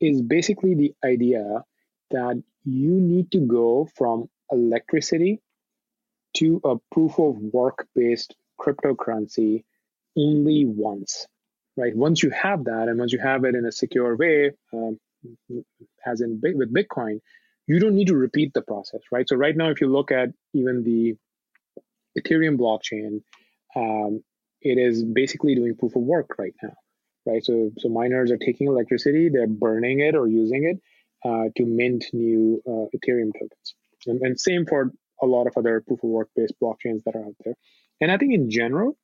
is 0.00 0.22
basically 0.22 0.74
the 0.74 0.94
idea 1.04 1.64
that 2.10 2.42
you 2.64 2.92
need 2.92 3.30
to 3.32 3.40
go 3.40 3.88
from 3.96 4.28
electricity 4.50 5.40
to 6.34 6.60
a 6.64 6.76
proof 6.92 7.18
of 7.18 7.36
work 7.38 7.86
based 7.94 8.34
cryptocurrency 8.60 9.64
only 10.16 10.64
once, 10.64 11.26
right? 11.76 11.94
Once 11.94 12.22
you 12.22 12.30
have 12.30 12.64
that, 12.64 12.88
and 12.88 12.98
once 12.98 13.12
you 13.12 13.18
have 13.18 13.44
it 13.44 13.54
in 13.54 13.66
a 13.66 13.72
secure 13.72 14.16
way, 14.16 14.52
um, 14.72 14.98
as 16.06 16.20
in 16.20 16.40
with 16.42 16.72
Bitcoin, 16.72 17.20
you 17.66 17.78
don't 17.78 17.94
need 17.94 18.08
to 18.08 18.16
repeat 18.16 18.52
the 18.52 18.62
process, 18.62 19.00
right? 19.10 19.28
So 19.28 19.36
right 19.36 19.56
now, 19.56 19.70
if 19.70 19.80
you 19.80 19.88
look 19.90 20.12
at 20.12 20.30
even 20.52 20.84
the 20.84 21.16
Ethereum 22.18 22.58
blockchain, 22.58 23.22
um, 23.76 24.22
it 24.60 24.78
is 24.78 25.02
basically 25.04 25.54
doing 25.54 25.76
proof 25.76 25.96
of 25.96 26.02
work 26.02 26.36
right 26.38 26.54
now, 26.62 26.74
right? 27.26 27.44
So 27.44 27.70
so 27.78 27.88
miners 27.88 28.30
are 28.30 28.38
taking 28.38 28.68
electricity, 28.68 29.28
they're 29.28 29.46
burning 29.46 30.00
it 30.00 30.14
or 30.14 30.26
using 30.28 30.64
it, 30.64 30.80
uh, 31.24 31.44
to 31.56 31.64
mint 31.64 32.06
new 32.12 32.62
uh, 32.66 32.86
Ethereum 32.96 33.32
tokens. 33.32 33.74
And, 34.06 34.20
and, 34.20 34.38
same 34.38 34.66
for 34.66 34.92
a 35.22 35.26
lot 35.26 35.46
of 35.46 35.56
other 35.56 35.80
proof 35.80 36.02
of 36.02 36.10
work 36.10 36.28
based 36.36 36.54
blockchains 36.62 37.02
that 37.04 37.16
are 37.16 37.24
out 37.24 37.36
there. 37.44 37.54
And 38.00 38.12
I 38.12 38.18
think 38.18 38.34
in 38.34 38.50
general, 38.50 38.96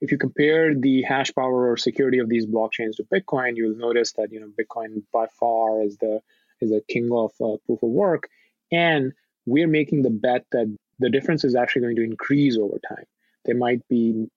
if 0.00 0.12
you 0.12 0.18
compare 0.18 0.74
the 0.74 1.02
hash 1.02 1.34
power 1.34 1.70
or 1.70 1.76
security 1.76 2.18
of 2.18 2.28
these 2.28 2.46
blockchains 2.46 2.96
to 2.96 3.04
Bitcoin, 3.04 3.56
you'll 3.56 3.76
notice 3.76 4.12
that 4.12 4.32
you 4.32 4.40
know 4.40 4.48
Bitcoin 4.48 5.02
by 5.12 5.26
far 5.38 5.82
is 5.82 5.96
the 5.98 6.20
is 6.60 6.72
a 6.72 6.80
king 6.88 7.10
of 7.12 7.32
uh, 7.40 7.56
proof 7.66 7.82
of 7.82 7.90
work, 7.90 8.28
and 8.72 9.12
we're 9.44 9.68
making 9.68 10.02
the 10.02 10.10
bet 10.10 10.44
that 10.52 10.74
the 10.98 11.10
difference 11.10 11.44
is 11.44 11.54
actually 11.54 11.82
going 11.82 11.96
to 11.96 12.04
increase 12.04 12.56
over 12.56 12.78
time. 12.88 13.04
There 13.44 13.56
might 13.56 13.86
be 13.88 14.28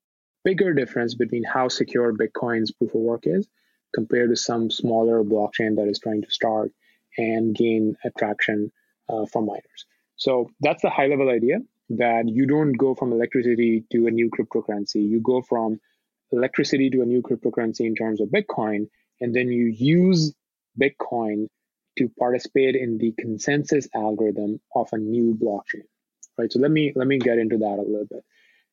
bigger 0.43 0.73
difference 0.73 1.15
between 1.15 1.43
how 1.43 1.67
secure 1.67 2.13
Bitcoin's 2.13 2.71
proof 2.71 2.93
of 2.93 3.01
work 3.01 3.23
is 3.25 3.47
compared 3.93 4.29
to 4.29 4.35
some 4.35 4.69
smaller 4.69 5.23
blockchain 5.23 5.75
that 5.75 5.87
is 5.87 5.99
trying 5.99 6.21
to 6.21 6.31
start 6.31 6.71
and 7.17 7.55
gain 7.55 7.95
attraction 8.03 8.71
uh, 9.09 9.25
from 9.25 9.45
miners. 9.45 9.85
So 10.15 10.49
that's 10.59 10.81
the 10.81 10.89
high 10.89 11.07
level 11.07 11.29
idea 11.29 11.59
that 11.91 12.27
you 12.27 12.45
don't 12.45 12.73
go 12.73 12.93
from 12.93 13.11
electricity 13.11 13.83
to 13.91 14.07
a 14.07 14.11
new 14.11 14.29
cryptocurrency. 14.29 15.07
You 15.07 15.21
go 15.21 15.41
from 15.41 15.79
electricity 16.31 16.89
to 16.91 17.01
a 17.01 17.05
new 17.05 17.21
cryptocurrency 17.21 17.81
in 17.81 17.95
terms 17.95 18.21
of 18.21 18.29
Bitcoin, 18.29 18.89
and 19.19 19.33
then 19.33 19.47
you 19.47 19.65
use 19.65 20.33
Bitcoin 20.79 21.47
to 21.97 22.09
participate 22.19 22.75
in 22.75 22.97
the 22.97 23.13
consensus 23.17 23.87
algorithm 23.95 24.59
of 24.75 24.89
a 24.91 24.97
new 24.97 25.35
blockchain. 25.35 25.83
Right. 26.37 26.51
So 26.51 26.59
let 26.59 26.71
me 26.71 26.93
let 26.95 27.07
me 27.07 27.17
get 27.17 27.37
into 27.37 27.57
that 27.57 27.79
a 27.79 27.81
little 27.81 28.07
bit. 28.09 28.23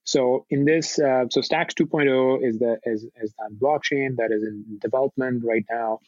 So 0.05 0.47
in 0.51 0.65
this, 0.65 1.01
uh, 1.01 1.25
so 1.31 1.41
Stacks 1.41 1.75
2.0 1.75 2.47
is 2.47 2.61
the 2.61 2.79
is, 2.85 3.05
is 3.21 3.35
that 3.39 3.59
blockchain 3.61 4.17
that 4.19 4.31
is 4.31 4.45
in 4.45 4.79
development 4.81 5.43
right 5.45 5.65
now. 5.69 5.99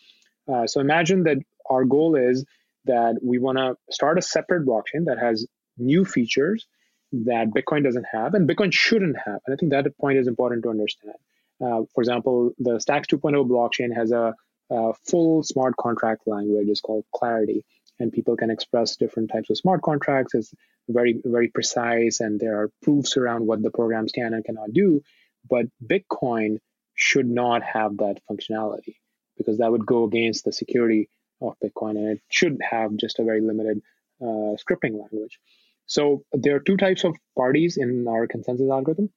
Uh, 0.52 0.66
so 0.66 0.80
imagine 0.80 1.24
that 1.24 1.38
our 1.68 1.84
goal 1.84 2.16
is 2.16 2.44
that 2.86 3.18
we 3.22 3.38
want 3.38 3.58
to 3.58 3.76
start 3.90 4.18
a 4.18 4.22
separate 4.22 4.66
blockchain 4.66 5.04
that 5.06 5.18
has 5.18 5.46
new 5.76 6.04
features 6.04 6.66
that 7.12 7.48
Bitcoin 7.48 7.84
doesn't 7.84 8.06
have 8.10 8.34
and 8.34 8.48
Bitcoin 8.48 8.72
shouldn't 8.72 9.16
have. 9.16 9.40
And 9.46 9.54
I 9.54 9.56
think 9.56 9.72
that 9.72 9.86
point 9.98 10.18
is 10.18 10.26
important 10.26 10.62
to 10.64 10.70
understand. 10.70 11.16
Uh, 11.60 11.82
for 11.94 12.02
example, 12.02 12.52
the 12.58 12.78
Stacks 12.78 13.08
2.0 13.08 13.48
blockchain 13.48 13.94
has 13.94 14.12
a, 14.12 14.34
a, 14.70 14.92
full 15.06 15.42
smart 15.42 15.76
contract 15.76 16.22
language. 16.26 16.68
It's 16.68 16.80
called 16.80 17.04
Clarity, 17.14 17.64
and 17.98 18.12
people 18.12 18.36
can 18.36 18.50
express 18.50 18.96
different 18.96 19.30
types 19.32 19.50
of 19.50 19.58
smart 19.58 19.82
contracts. 19.82 20.34
It's 20.34 20.54
very, 20.88 21.20
very 21.24 21.48
precise, 21.48 22.20
and 22.20 22.38
there 22.38 22.60
are 22.60 22.70
proofs 22.82 23.16
around 23.16 23.46
what 23.46 23.62
the 23.62 23.70
programs 23.70 24.12
can 24.12 24.34
and 24.34 24.44
cannot 24.44 24.72
do. 24.72 25.02
But 25.50 25.66
Bitcoin 25.84 26.58
should 26.94 27.28
not 27.28 27.62
have 27.64 27.96
that 27.96 28.20
functionality 28.30 28.94
because 29.38 29.58
that 29.58 29.70
would 29.70 29.86
go 29.86 30.04
against 30.04 30.44
the 30.44 30.52
security 30.52 31.08
of 31.40 31.54
Bitcoin, 31.64 31.92
and 31.92 32.08
it 32.08 32.20
should 32.28 32.58
have 32.68 32.96
just 32.96 33.18
a 33.18 33.24
very 33.24 33.40
limited 33.40 33.80
uh, 34.20 34.56
scripting 34.62 35.00
language. 35.00 35.38
So 35.86 36.24
there 36.32 36.56
are 36.56 36.60
two 36.60 36.76
types 36.76 37.04
of 37.04 37.16
parties 37.36 37.78
in 37.78 38.06
our 38.08 38.26
consensus 38.26 38.70
algorithm. 38.70 39.10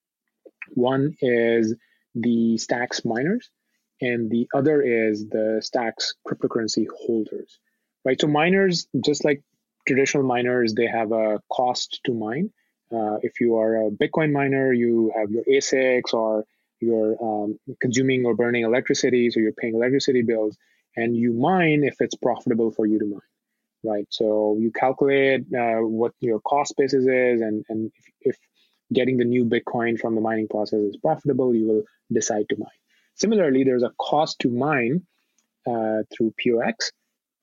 One 0.74 1.16
is 1.22 1.76
the 2.16 2.58
Stacks 2.58 3.04
miners, 3.04 3.50
and 4.00 4.30
the 4.30 4.48
other 4.54 4.82
is 4.82 5.28
the 5.28 5.60
Stacks 5.62 6.14
cryptocurrency 6.28 6.86
holders. 7.06 7.60
Right. 8.06 8.20
So 8.20 8.28
miners, 8.28 8.88
just 9.04 9.26
like 9.26 9.44
traditional 9.88 10.24
miners, 10.24 10.74
they 10.74 10.88
have 10.88 11.12
a 11.12 11.42
cost 11.52 12.00
to 12.06 12.14
mine. 12.14 12.52
Uh, 12.92 13.18
if 13.22 13.40
you 13.40 13.58
are 13.58 13.88
a 13.88 13.92
Bitcoin 13.92 14.32
miner, 14.32 14.74
you 14.74 15.12
have 15.16 15.30
your 15.30 15.44
ASICs 15.44 16.14
or 16.14 16.46
you're 16.82 17.16
um, 17.24 17.60
consuming 17.80 18.26
or 18.26 18.36
burning 18.36 18.64
electricity, 18.64 19.30
so 19.30 19.40
you're 19.40 19.54
paying 19.54 19.76
electricity 19.76 20.22
bills, 20.22 20.58
and 20.96 21.16
you 21.16 21.34
mine 21.34 21.84
if 21.84 21.96
it's 22.00 22.16
profitable 22.16 22.72
for 22.72 22.86
you 22.86 23.00
to 23.00 23.06
mine, 23.06 23.22
right? 23.84 24.08
So 24.10 24.58
you 24.60 24.72
calculate 24.72 25.42
uh, 25.54 25.80
what 25.80 26.14
your 26.20 26.40
cost 26.42 26.76
basis 26.78 27.06
is, 27.06 27.42
and 27.42 27.64
and 27.70 27.92
if, 27.96 28.06
if 28.22 28.38
getting 28.94 29.18
the 29.18 29.26
new 29.26 29.46
Bitcoin 29.46 30.00
from 30.00 30.16
the 30.16 30.22
mining 30.22 30.48
process 30.48 30.80
is 30.80 30.98
profitable, 30.98 31.56
you 31.56 31.68
will 31.68 31.84
decide 32.12 32.46
to 32.50 32.58
mine. 32.58 32.70
Similarly, 33.16 33.64
there's 33.64 33.84
a 33.84 33.94
cost 34.00 34.40
to 34.40 34.50
mine 34.50 35.06
uh, 35.68 36.04
through 36.12 36.34
POX, 36.44 36.92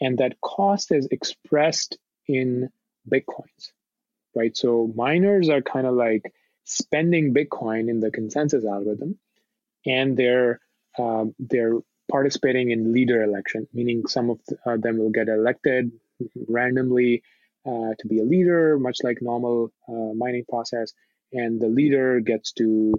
and 0.01 0.19
that 0.19 0.41
cost 0.41 0.93
is 0.93 1.09
expressed 1.11 1.97
in 2.27 2.69
Bitcoins, 3.09 3.73
right? 4.35 4.57
So 4.57 4.93
miners 4.95 5.49
are 5.49 5.63
kind 5.63 5.87
of 5.87 5.95
like 5.95 6.33
spending 6.65 7.33
Bitcoin 7.33 7.89
in 7.89 8.01
the 8.01 8.11
consensus 8.11 8.65
algorithm, 8.65 9.19
and 9.89 10.17
they're 10.17 10.61
um, 10.99 11.35
they're 11.39 11.79
participating 12.11 12.71
in 12.71 12.93
leader 12.93 13.23
election, 13.23 13.67
meaning 13.73 14.07
some 14.07 14.31
of 14.31 14.41
uh, 14.67 14.77
them 14.77 14.99
will 14.99 15.11
get 15.11 15.29
elected 15.29 15.93
randomly 16.49 17.23
uh, 17.67 17.93
to 17.99 18.09
be 18.09 18.21
a 18.21 18.25
leader, 18.25 18.79
much 18.79 18.99
like 19.03 19.19
normal 19.21 19.73
uh, 19.89 20.15
mining 20.15 20.45
process, 20.49 20.93
and 21.33 21.61
the 21.61 21.69
leader 21.69 22.21
gets 22.21 22.53
to 22.53 22.95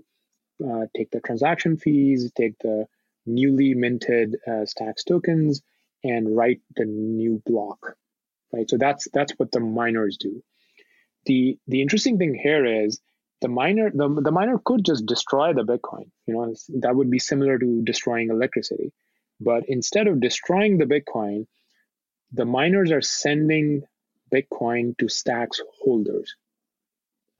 uh, 0.63 0.85
take 0.95 1.09
the 1.11 1.21
transaction 1.21 1.77
fees, 1.77 2.31
take 2.37 2.57
the 2.59 2.85
newly 3.25 3.73
minted 3.73 4.37
uh, 4.47 4.65
Stacks 4.65 5.03
tokens, 5.03 5.61
and 6.03 6.35
write 6.35 6.61
the 6.75 6.85
new 6.85 7.41
block. 7.45 7.95
Right. 8.53 8.69
So 8.69 8.77
that's 8.77 9.07
that's 9.13 9.33
what 9.33 9.51
the 9.51 9.59
miners 9.59 10.17
do. 10.17 10.41
The 11.25 11.57
the 11.67 11.81
interesting 11.81 12.17
thing 12.17 12.33
here 12.33 12.65
is 12.65 12.99
the 13.41 13.47
miner 13.47 13.89
the, 13.93 14.21
the 14.21 14.31
miner 14.31 14.59
could 14.63 14.83
just 14.85 15.05
destroy 15.05 15.53
the 15.53 15.63
bitcoin 15.63 16.09
you 16.27 16.33
know 16.33 16.53
that 16.81 16.95
would 16.95 17.09
be 17.09 17.19
similar 17.19 17.57
to 17.57 17.81
destroying 17.83 18.29
electricity. 18.29 18.91
But 19.41 19.63
instead 19.69 20.07
of 20.07 20.19
destroying 20.19 20.77
the 20.77 20.85
bitcoin 20.85 21.47
the 22.31 22.45
miners 22.45 22.91
are 22.91 23.01
sending 23.01 23.83
bitcoin 24.33 24.97
to 24.97 25.07
stacks 25.07 25.61
holders 25.81 26.35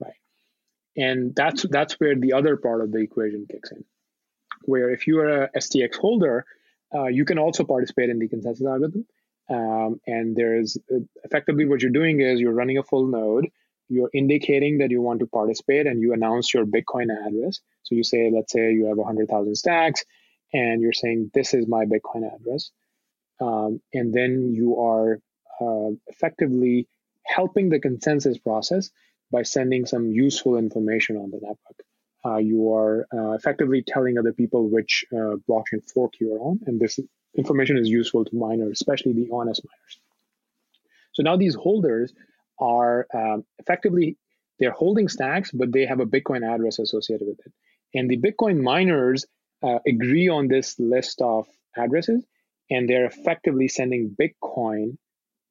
right? 0.00 0.14
And 0.96 1.34
that's 1.34 1.62
that's 1.68 1.94
where 2.00 2.16
the 2.16 2.32
other 2.32 2.56
part 2.56 2.80
of 2.82 2.92
the 2.92 2.98
equation 2.98 3.46
kicks 3.50 3.70
in 3.70 3.84
where 4.62 4.90
if 4.90 5.06
you 5.06 5.20
are 5.20 5.44
a 5.44 5.50
stx 5.58 5.96
holder 5.96 6.44
uh, 6.94 7.06
you 7.06 7.24
can 7.24 7.38
also 7.38 7.64
participate 7.64 8.10
in 8.10 8.18
the 8.18 8.28
consensus 8.28 8.66
algorithm. 8.66 9.06
Um, 9.48 10.00
and 10.06 10.36
there's 10.36 10.76
effectively 11.24 11.64
what 11.66 11.82
you're 11.82 11.90
doing 11.90 12.20
is 12.20 12.40
you're 12.40 12.52
running 12.52 12.78
a 12.78 12.82
full 12.82 13.06
node 13.06 13.48
you're 13.90 14.10
indicating 14.14 14.78
that 14.78 14.90
you 14.90 15.02
want 15.02 15.20
to 15.20 15.26
participate 15.26 15.86
and 15.86 16.00
you 16.00 16.12
announce 16.12 16.54
your 16.54 16.64
Bitcoin 16.64 17.08
address. 17.10 17.60
So 17.82 17.96
you 17.96 18.04
say, 18.04 18.30
let's 18.32 18.52
say 18.52 18.72
you 18.72 18.86
have 18.86 18.96
100,000 18.96 19.54
stacks 19.56 20.04
and 20.52 20.80
you're 20.80 20.92
saying, 20.92 21.32
this 21.34 21.54
is 21.54 21.66
my 21.66 21.84
Bitcoin 21.84 22.22
address. 22.34 22.70
Um, 23.40 23.80
and 23.92 24.14
then 24.14 24.52
you 24.54 24.80
are 24.80 25.20
uh, 25.60 25.90
effectively 26.06 26.86
helping 27.26 27.68
the 27.68 27.80
consensus 27.80 28.38
process 28.38 28.90
by 29.32 29.42
sending 29.42 29.86
some 29.86 30.10
useful 30.10 30.56
information 30.56 31.16
on 31.16 31.30
the 31.30 31.38
network. 31.38 31.84
Uh, 32.24 32.36
you 32.36 32.72
are 32.74 33.06
uh, 33.12 33.32
effectively 33.32 33.82
telling 33.86 34.18
other 34.18 34.32
people 34.32 34.68
which 34.68 35.04
uh, 35.12 35.36
blockchain 35.48 35.82
fork 35.92 36.12
you're 36.20 36.40
on, 36.40 36.60
and 36.66 36.78
this 36.78 37.00
information 37.36 37.78
is 37.78 37.88
useful 37.88 38.24
to 38.24 38.36
miners, 38.36 38.72
especially 38.72 39.12
the 39.14 39.28
honest 39.32 39.62
miners. 39.64 40.00
So 41.12 41.22
now 41.22 41.36
these 41.36 41.54
holders 41.54 42.12
are 42.60 43.06
um, 43.14 43.44
effectively 43.58 44.16
they're 44.58 44.70
holding 44.70 45.08
stacks, 45.08 45.50
but 45.50 45.72
they 45.72 45.86
have 45.86 46.00
a 46.00 46.06
Bitcoin 46.06 46.46
address 46.46 46.78
associated 46.78 47.26
with 47.26 47.40
it. 47.46 47.52
And 47.94 48.10
the 48.10 48.18
Bitcoin 48.18 48.60
miners 48.60 49.24
uh, 49.62 49.78
agree 49.86 50.28
on 50.28 50.48
this 50.48 50.78
list 50.78 51.20
of 51.22 51.46
addresses, 51.76 52.24
and 52.70 52.88
they're 52.88 53.06
effectively 53.06 53.68
sending 53.68 54.14
Bitcoin 54.20 54.98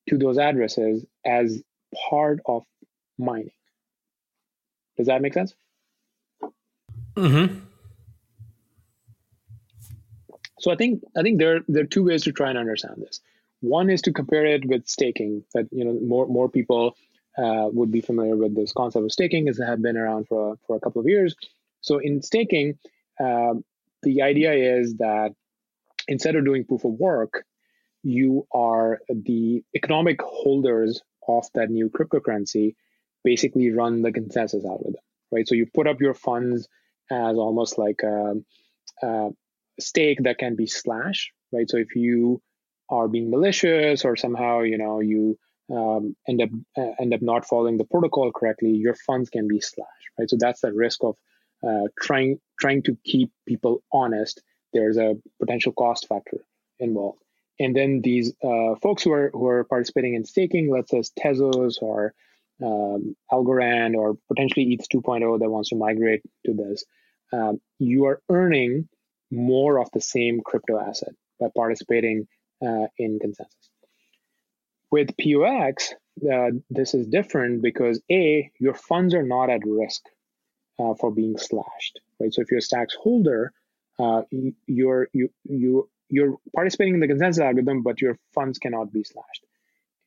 to 0.10 0.17
those 0.17 0.38
addresses 0.38 1.06
as 1.26 1.62
part 2.10 2.39
of 2.45 2.63
mining. 3.17 3.52
Does 4.98 5.08
that 5.08 5.22
make 5.22 5.34
sense? 5.34 5.54
Mm-hmm. 7.15 7.60
So 10.60 10.72
I 10.72 10.76
think 10.76 11.04
I 11.17 11.22
think 11.22 11.39
there 11.39 11.62
there 11.67 11.84
are 11.84 11.88
two 11.88 12.04
ways 12.04 12.24
to 12.24 12.32
try 12.32 12.50
and 12.50 12.58
understand 12.58 12.95
this. 12.98 13.22
One 13.62 13.89
is 13.89 14.02
to 14.04 14.13
compare 14.13 14.45
it 14.45 14.65
with 14.65 14.88
staking. 14.88 15.43
That 15.54 15.67
you 15.72 15.86
know 15.86 16.00
more 16.00 16.28
more 16.28 16.50
people 16.50 16.95
uh, 17.38 17.67
would 17.72 17.91
be 17.91 18.02
familiar 18.02 18.36
with 18.36 18.56
this 18.56 18.74
concept 18.74 19.06
of 19.06 19.12
staking, 19.12 19.50
as 19.50 19.60
it 19.60 19.65
have 19.65 19.82
been 19.82 19.98
around 19.98 20.28
for 20.28 20.58
for 20.65 20.76
a 20.76 20.80
couple 20.80 21.02
of 21.02 21.08
years. 21.08 21.36
So 21.82 22.00
in 22.00 22.22
staking, 22.22 22.78
uh, 23.19 23.56
the 24.04 24.22
idea 24.22 24.54
is 24.54 24.95
that 24.98 25.34
instead 26.08 26.36
of 26.36 26.45
doing 26.45 26.65
proof 26.65 26.86
of 26.86 26.93
work, 26.93 27.45
you 28.04 28.48
are 28.54 29.00
the 29.10 29.63
economic 29.76 30.22
holders 30.22 31.02
of 31.28 31.45
that 31.54 31.69
new 31.69 31.89
cryptocurrency. 31.89 32.76
Basically, 33.24 33.72
run 33.72 34.02
the 34.02 34.12
consensus 34.12 34.63
algorithm, 34.63 35.02
right? 35.32 35.48
So 35.48 35.56
you 35.56 35.67
put 35.74 35.88
up 35.88 36.00
your 36.00 36.13
funds 36.13 36.67
as 37.12 37.36
almost 37.36 37.78
like 37.78 38.02
a, 38.04 38.36
a 39.04 39.30
stake 39.80 40.19
that 40.24 40.38
can 40.38 40.56
be 40.56 40.67
slashed, 40.67 41.32
right? 41.52 41.69
So 41.69 41.78
if 41.78 41.95
you 41.95 42.41
are 42.89 43.08
being 43.08 43.30
malicious 43.30 44.06
or 44.06 44.15
somehow 44.15 44.62
you 44.62 44.78
know 44.78 44.99
you 44.99 45.38
um, 45.71 46.15
end 46.28 46.41
up 46.41 46.49
uh, 46.78 46.91
end 46.99 47.13
up 47.13 47.21
not 47.21 47.45
following 47.45 47.78
the 47.78 47.86
protocol 47.86 48.32
correctly, 48.32 48.71
your 48.71 48.95
funds 48.95 49.30
can 49.30 49.47
be 49.47 49.62
slashed, 49.62 50.10
right? 50.17 50.30
So 50.30 50.38
that's 50.39 50.62
the 50.62 50.73
risk 50.73 51.04
of 51.04 51.15
uh, 51.67 51.88
trying 51.99 52.39
trying 52.60 52.84
to 52.84 52.97
keep 53.06 53.32
people 53.47 53.84
honest. 53.91 54.41
There's 54.73 54.97
a 54.97 55.15
potential 55.39 55.71
cost 55.73 56.08
factor 56.08 56.39
involved, 56.80 57.21
and 57.60 57.75
then 57.75 58.02
these 58.02 58.34
uh, 58.43 58.75
folks 58.82 59.04
who 59.04 59.12
are 59.12 59.30
who 59.32 59.47
are 59.47 59.63
participating 59.63 60.15
in 60.15 60.25
staking, 60.25 60.71
let's 60.71 60.91
say 60.91 61.04
Tezos 61.19 61.82
or 61.82 62.13
um, 62.63 63.15
Algorand 63.32 63.95
or 63.95 64.17
potentially 64.28 64.73
ETH 64.73 64.88
2.0 64.89 65.39
that 65.39 65.49
wants 65.49 65.69
to 65.69 65.75
migrate 65.75 66.21
to 66.45 66.54
this, 66.54 66.84
um, 67.32 67.62
you 67.78 68.06
are 68.06 68.21
earning 68.30 68.89
more 69.32 69.80
of 69.80 69.89
the 69.93 70.02
same 70.02 70.41
crypto 70.41 70.80
asset 70.80 71.13
by 71.39 71.47
participating 71.56 72.28
uh, 72.65 72.88
in 72.98 73.19
consensus. 73.19 73.69
With 74.91 75.15
POX, 75.17 75.93
uh, 76.32 76.52
this 76.69 76.93
is 76.93 77.08
different 77.08 77.62
because 77.62 78.02
A, 78.12 78.52
your 78.60 78.74
funds 78.74 79.13
are 79.13 79.24
not 79.24 79.50
at 79.50 79.62
risk 79.65 80.02
uh, 80.80 80.95
for 80.95 81.12
being 81.12 81.38
slashed, 81.38 82.00
right? 82.19 82.34
So 82.34 82.41
if 82.41 82.50
you're 82.52 82.60
a 82.60 82.62
Stacks 82.62 82.95
holder, 82.95 83.54
uh, 84.00 84.24
you're 84.65 85.10
you 85.13 85.30
you 85.43 85.89
you're 86.10 86.38
participating 86.56 86.95
in 86.95 87.00
the 87.00 87.08
consensus 87.08 87.41
algorithm, 87.41 87.84
but 87.84 88.02
your 88.02 88.17
funds 88.34 88.58
cannot 88.58 88.91
be 88.91 89.04
slashed. 89.04 89.45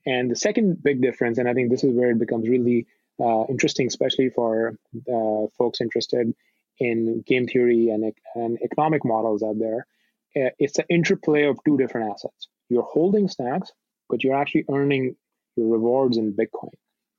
And 0.05 0.31
the 0.31 0.37
second 0.37 0.83
big 0.83 1.01
difference, 1.01 1.39
and 1.39 1.49
I 1.49 1.55
think 1.55 1.71
this 1.71 1.85
is 1.85 1.95
where 1.95 2.11
it 2.11 2.19
becomes 2.19 2.49
really 2.49 2.87
uh, 3.21 3.45
interesting, 3.49 3.87
especially 3.87 4.31
for 4.31 4.77
uh, 4.97 5.47
folks 5.57 5.81
interested 5.81 6.35
in 6.79 7.23
game 7.27 7.47
theory 7.47 7.91
and, 7.91 8.13
and 8.35 8.59
economic 8.63 9.05
models 9.05 9.43
out 9.43 9.59
there, 9.59 9.87
it's 10.35 10.79
an 10.79 10.85
interplay 10.89 11.45
of 11.45 11.59
two 11.65 11.77
different 11.77 12.13
assets. 12.13 12.49
You're 12.69 12.83
holding 12.83 13.29
stacks, 13.29 13.71
but 14.09 14.25
you're 14.25 14.37
actually 14.37 14.65
earning 14.71 15.17
your 15.57 15.69
rewards 15.69 16.17
in 16.17 16.33
Bitcoin, 16.33 16.73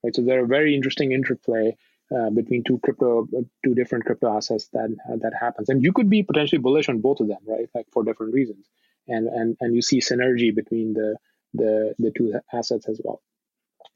right? 0.03 0.15
So 0.15 0.21
there 0.21 0.43
are 0.43 0.47
very 0.47 0.75
interesting 0.75 1.11
interplay 1.11 1.75
uh, 2.15 2.29
between 2.29 2.63
two 2.63 2.79
crypto, 2.83 3.27
two 3.63 3.75
different 3.75 4.05
crypto 4.05 4.35
assets 4.35 4.67
that 4.73 4.95
uh, 5.09 5.15
that 5.21 5.33
happens, 5.39 5.69
and 5.69 5.83
you 5.83 5.93
could 5.93 6.09
be 6.09 6.23
potentially 6.23 6.59
bullish 6.59 6.89
on 6.89 7.01
both 7.01 7.19
of 7.19 7.27
them, 7.27 7.39
right? 7.47 7.69
Like 7.73 7.87
for 7.91 8.03
different 8.03 8.33
reasons, 8.33 8.67
and 9.07 9.27
and 9.27 9.57
and 9.61 9.75
you 9.75 9.81
see 9.81 9.99
synergy 9.99 10.53
between 10.53 10.93
the 10.93 11.17
the 11.53 11.95
the 11.99 12.11
two 12.11 12.33
assets 12.51 12.87
as 12.87 12.99
well. 13.03 13.21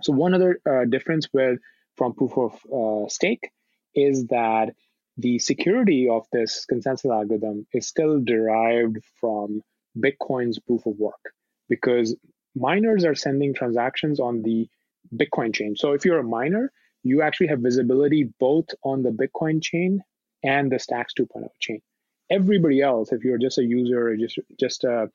So 0.02 0.14
one 0.14 0.34
other 0.34 0.60
uh, 0.70 0.86
difference 0.86 1.28
with 1.34 1.60
from 1.96 2.14
proof 2.14 2.38
of 2.38 2.54
uh, 2.72 3.10
stake 3.10 3.50
is 3.96 4.28
that 4.28 4.74
the 5.18 5.40
security 5.40 6.08
of 6.10 6.26
this 6.32 6.66
consensus 6.66 7.10
algorithm 7.10 7.66
is 7.74 7.88
still 7.88 8.20
derived 8.20 8.98
from 9.20 9.62
Bitcoin's 9.98 10.60
proof 10.60 10.86
of 10.86 10.98
work 11.00 11.34
because 11.70 12.16
miners 12.56 13.04
are 13.04 13.16
sending 13.16 13.54
transactions 13.54 14.20
on 14.20 14.44
the 14.44 14.70
Bitcoin 15.16 15.54
chain. 15.54 15.76
So 15.76 15.94
if 15.94 16.06
you're 16.06 16.20
a 16.20 16.24
miner, 16.24 16.72
you 17.04 17.22
actually 17.22 17.48
have 17.48 17.60
visibility 17.60 18.30
both 18.40 18.68
on 18.84 19.02
the 19.02 19.10
Bitcoin 19.10 19.62
chain 19.62 20.04
and 20.44 20.72
the 20.72 20.80
Stacks 20.80 21.14
2.0 21.18 21.48
chain. 21.60 21.82
Everybody 22.30 22.82
else, 22.82 23.12
if 23.12 23.24
you're 23.24 23.38
just 23.38 23.58
a 23.58 23.64
user 23.64 24.10
or 24.10 24.18
just 24.18 24.40
just 24.60 24.84
a 24.84 25.10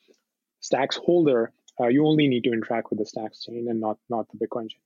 Stacks 0.60 0.96
holder, 0.96 1.52
uh, 1.80 1.88
you 1.88 2.06
only 2.06 2.28
need 2.28 2.44
to 2.44 2.52
interact 2.52 2.90
with 2.90 2.98
the 2.98 3.06
Stacks 3.06 3.44
chain 3.44 3.66
and 3.68 3.80
not 3.80 3.98
not 4.08 4.26
the 4.30 4.38
Bitcoin 4.38 4.70
chain. 4.70 4.80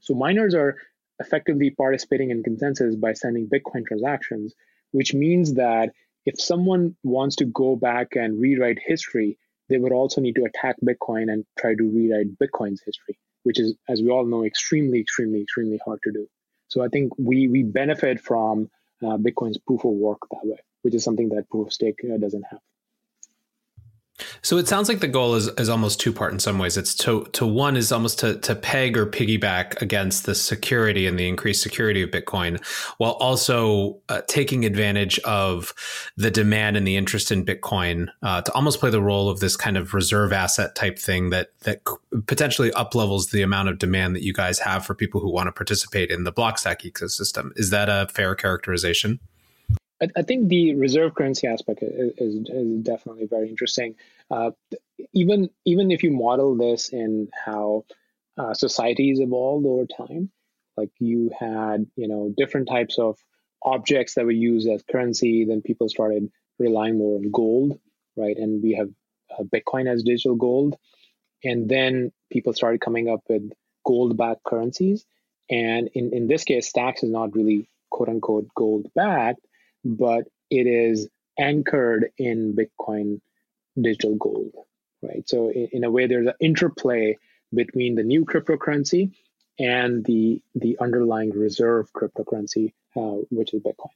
So 0.00 0.14
miners 0.14 0.54
are 0.54 0.76
effectively 1.22 1.70
participating 1.70 2.30
in 2.30 2.42
consensus 2.42 2.94
by 2.96 3.12
sending 3.14 3.48
Bitcoin 3.48 3.86
transactions, 3.86 4.54
which 4.90 5.14
means 5.14 5.54
that 5.54 5.90
if 6.24 6.40
someone 6.40 6.96
wants 7.02 7.36
to 7.36 7.46
go 7.46 7.76
back 7.76 8.08
and 8.22 8.40
rewrite 8.40 8.78
history, 8.92 9.38
they 9.68 9.78
would 9.78 9.92
also 9.92 10.20
need 10.20 10.36
to 10.36 10.44
attack 10.44 10.76
Bitcoin 10.90 11.32
and 11.32 11.44
try 11.58 11.74
to 11.74 11.84
rewrite 11.96 12.38
Bitcoin's 12.38 12.82
history, 12.84 13.18
which 13.42 13.58
is, 13.58 13.74
as 13.88 14.02
we 14.02 14.10
all 14.10 14.26
know, 14.26 14.44
extremely, 14.44 15.00
extremely, 15.00 15.40
extremely 15.42 15.80
hard 15.84 16.00
to 16.04 16.12
do. 16.12 16.26
So 16.68 16.82
I 16.82 16.88
think 16.88 17.12
we 17.18 17.48
we 17.48 17.62
benefit 17.62 18.20
from 18.20 18.70
uh, 19.02 19.16
Bitcoin's 19.26 19.58
proof 19.66 19.84
of 19.84 19.92
work 19.92 20.20
that 20.30 20.44
way, 20.44 20.60
which 20.82 20.94
is 20.94 21.04
something 21.04 21.28
that 21.30 21.48
proof 21.50 21.68
of 21.68 21.72
stake 21.72 22.00
uh, 22.04 22.18
doesn't 22.18 22.44
have. 22.50 22.60
So 24.42 24.58
it 24.58 24.68
sounds 24.68 24.88
like 24.88 25.00
the 25.00 25.08
goal 25.08 25.34
is, 25.34 25.48
is 25.58 25.68
almost 25.68 26.00
two 26.00 26.12
part 26.12 26.32
in 26.32 26.38
some 26.38 26.58
ways. 26.58 26.76
It's 26.76 26.94
to 26.96 27.24
to 27.32 27.46
one 27.46 27.76
is 27.76 27.92
almost 27.92 28.18
to 28.20 28.38
to 28.38 28.54
peg 28.54 28.96
or 28.96 29.06
piggyback 29.06 29.80
against 29.80 30.26
the 30.26 30.34
security 30.34 31.06
and 31.06 31.18
the 31.18 31.28
increased 31.28 31.62
security 31.62 32.02
of 32.02 32.10
Bitcoin, 32.10 32.64
while 32.98 33.12
also 33.12 33.98
uh, 34.08 34.22
taking 34.28 34.64
advantage 34.64 35.18
of 35.20 35.74
the 36.16 36.30
demand 36.30 36.76
and 36.76 36.86
the 36.86 36.96
interest 36.96 37.30
in 37.30 37.44
Bitcoin 37.44 38.08
uh, 38.22 38.42
to 38.42 38.52
almost 38.52 38.80
play 38.80 38.90
the 38.90 39.02
role 39.02 39.28
of 39.28 39.40
this 39.40 39.56
kind 39.56 39.76
of 39.76 39.94
reserve 39.94 40.32
asset 40.32 40.74
type 40.74 40.98
thing 40.98 41.30
that 41.30 41.50
that 41.60 41.82
potentially 42.26 42.70
uplevels 42.72 43.30
the 43.30 43.42
amount 43.42 43.68
of 43.68 43.78
demand 43.78 44.16
that 44.16 44.22
you 44.22 44.32
guys 44.32 44.58
have 44.58 44.84
for 44.84 44.94
people 44.94 45.20
who 45.20 45.30
want 45.30 45.46
to 45.46 45.52
participate 45.52 46.10
in 46.10 46.24
the 46.24 46.32
Blockstack 46.32 46.80
ecosystem. 46.82 47.50
Is 47.56 47.70
that 47.70 47.88
a 47.88 48.08
fair 48.12 48.34
characterization? 48.34 49.20
I, 50.16 50.22
think 50.22 50.48
the 50.48 50.74
reserve 50.74 51.14
currency 51.14 51.46
aspect 51.46 51.82
is, 51.82 52.12
is, 52.18 52.48
is 52.48 52.82
definitely 52.82 53.26
very 53.26 53.48
interesting. 53.48 53.94
Uh, 54.32 54.50
even 55.12 55.50
even 55.66 55.90
if 55.90 56.02
you 56.02 56.10
model 56.10 56.56
this 56.56 56.88
in 56.88 57.28
how 57.44 57.84
uh, 58.38 58.54
societies 58.54 59.20
evolved 59.20 59.66
over 59.66 59.84
time, 59.86 60.30
like 60.76 60.90
you 60.98 61.30
had 61.38 61.86
you 61.96 62.08
know 62.08 62.32
different 62.36 62.66
types 62.66 62.98
of 62.98 63.18
objects 63.62 64.14
that 64.14 64.24
were 64.24 64.30
used 64.30 64.68
as 64.68 64.82
currency, 64.90 65.44
then 65.44 65.60
people 65.60 65.88
started 65.88 66.30
relying 66.58 66.96
more 66.98 67.18
on 67.18 67.30
gold, 67.30 67.78
right? 68.16 68.36
And 68.36 68.62
we 68.62 68.72
have 68.74 68.88
uh, 69.38 69.42
Bitcoin 69.44 69.86
as 69.86 70.02
digital 70.02 70.36
gold, 70.36 70.76
and 71.44 71.68
then 71.68 72.10
people 72.30 72.54
started 72.54 72.80
coming 72.80 73.08
up 73.10 73.20
with 73.28 73.52
gold-backed 73.84 74.44
currencies. 74.44 75.04
And 75.50 75.90
in, 75.94 76.12
in 76.14 76.26
this 76.26 76.44
case, 76.44 76.68
Stacks 76.68 77.02
is 77.02 77.10
not 77.10 77.34
really 77.34 77.68
quote 77.90 78.08
unquote 78.08 78.48
gold 78.54 78.86
backed, 78.94 79.44
but 79.84 80.24
it 80.50 80.66
is 80.66 81.08
anchored 81.38 82.10
in 82.16 82.56
Bitcoin 82.56 83.20
digital 83.80 84.16
gold, 84.16 84.52
right? 85.02 85.28
So 85.28 85.50
in, 85.50 85.68
in 85.72 85.84
a 85.84 85.90
way, 85.90 86.06
there's 86.06 86.26
an 86.26 86.34
interplay 86.40 87.18
between 87.54 87.94
the 87.94 88.02
new 88.02 88.24
cryptocurrency 88.24 89.12
and 89.58 90.04
the 90.04 90.42
the 90.54 90.78
underlying 90.80 91.30
reserve 91.30 91.92
cryptocurrency, 91.92 92.72
uh, 92.96 93.22
which 93.30 93.54
is 93.54 93.62
Bitcoin. 93.62 93.90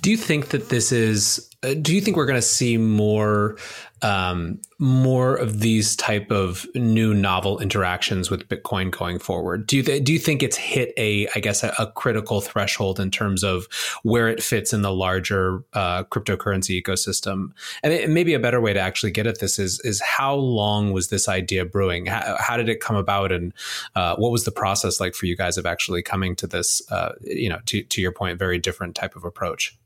Do 0.00 0.10
you 0.10 0.16
think 0.16 0.48
that 0.48 0.68
this 0.68 0.92
is? 0.92 1.50
Uh, 1.62 1.74
do 1.74 1.94
you 1.94 2.00
think 2.00 2.16
we're 2.16 2.26
going 2.26 2.36
to 2.36 2.42
see 2.42 2.76
more, 2.76 3.56
um, 4.02 4.60
more 4.78 5.34
of 5.34 5.60
these 5.60 5.96
type 5.96 6.30
of 6.30 6.66
new 6.74 7.12
novel 7.14 7.58
interactions 7.58 8.30
with 8.30 8.48
Bitcoin 8.48 8.90
going 8.90 9.18
forward? 9.18 9.66
Do 9.66 9.76
you 9.76 9.82
th- 9.82 10.04
do 10.04 10.12
you 10.12 10.18
think 10.18 10.42
it's 10.42 10.56
hit 10.56 10.92
a, 10.96 11.28
I 11.34 11.40
guess, 11.40 11.64
a, 11.64 11.74
a, 11.78 11.86
critical 11.88 12.40
threshold 12.40 13.00
in 13.00 13.10
terms 13.10 13.42
of 13.42 13.66
where 14.02 14.28
it 14.28 14.42
fits 14.42 14.72
in 14.72 14.82
the 14.82 14.92
larger 14.92 15.64
uh, 15.72 16.04
cryptocurrency 16.04 16.80
ecosystem? 16.80 17.50
And, 17.82 17.92
it, 17.92 18.08
maybe 18.08 18.34
a 18.34 18.38
better 18.38 18.60
way 18.60 18.72
to 18.72 18.80
actually 18.80 19.10
get 19.10 19.26
at 19.26 19.40
this 19.40 19.58
is 19.58 19.80
is 19.80 20.00
how 20.00 20.34
long 20.34 20.92
was 20.92 21.08
this 21.08 21.28
idea 21.28 21.64
brewing? 21.64 22.06
How, 22.06 22.36
how 22.38 22.56
did 22.56 22.68
it 22.68 22.80
come 22.80 22.96
about, 22.96 23.32
and 23.32 23.52
uh, 23.96 24.16
what 24.16 24.30
was 24.30 24.44
the 24.44 24.52
process 24.52 25.00
like 25.00 25.14
for 25.14 25.26
you 25.26 25.36
guys 25.36 25.58
of 25.58 25.66
actually 25.66 26.02
coming 26.02 26.36
to 26.36 26.46
this? 26.46 26.82
Uh, 26.90 27.14
you 27.22 27.48
know, 27.48 27.58
to 27.66 27.82
to 27.82 28.00
your 28.00 28.12
point, 28.12 28.38
very 28.38 28.58
different 28.58 28.94
type 28.94 29.16
of 29.16 29.24
approach. 29.24 29.76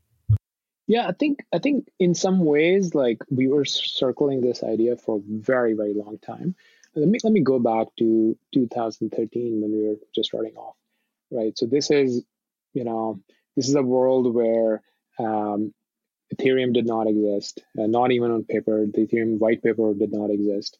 Yeah, 0.87 1.07
I 1.07 1.13
think 1.13 1.39
I 1.53 1.59
think 1.59 1.87
in 1.99 2.13
some 2.13 2.43
ways, 2.43 2.93
like 2.93 3.19
we 3.29 3.47
were 3.47 3.65
circling 3.65 4.41
this 4.41 4.63
idea 4.63 4.97
for 4.97 5.17
a 5.17 5.21
very 5.25 5.73
very 5.73 5.93
long 5.93 6.17
time. 6.19 6.55
Let 6.95 7.07
me 7.07 7.19
let 7.23 7.33
me 7.33 7.41
go 7.41 7.59
back 7.59 7.87
to 7.99 8.37
2013 8.53 9.61
when 9.61 9.71
we 9.71 9.87
were 9.87 9.95
just 10.13 10.29
starting 10.29 10.55
off, 10.55 10.75
right? 11.31 11.57
So 11.57 11.65
this 11.65 11.89
is, 11.89 12.23
you 12.73 12.83
know, 12.83 13.19
this 13.55 13.69
is 13.69 13.75
a 13.75 13.81
world 13.81 14.33
where 14.33 14.81
um, 15.19 15.73
Ethereum 16.35 16.73
did 16.73 16.85
not 16.85 17.07
exist, 17.07 17.61
uh, 17.79 17.87
not 17.87 18.11
even 18.11 18.31
on 18.31 18.43
paper. 18.43 18.85
The 18.85 19.07
Ethereum 19.07 19.39
white 19.39 19.63
paper 19.63 19.93
did 19.93 20.11
not 20.11 20.31
exist, 20.31 20.77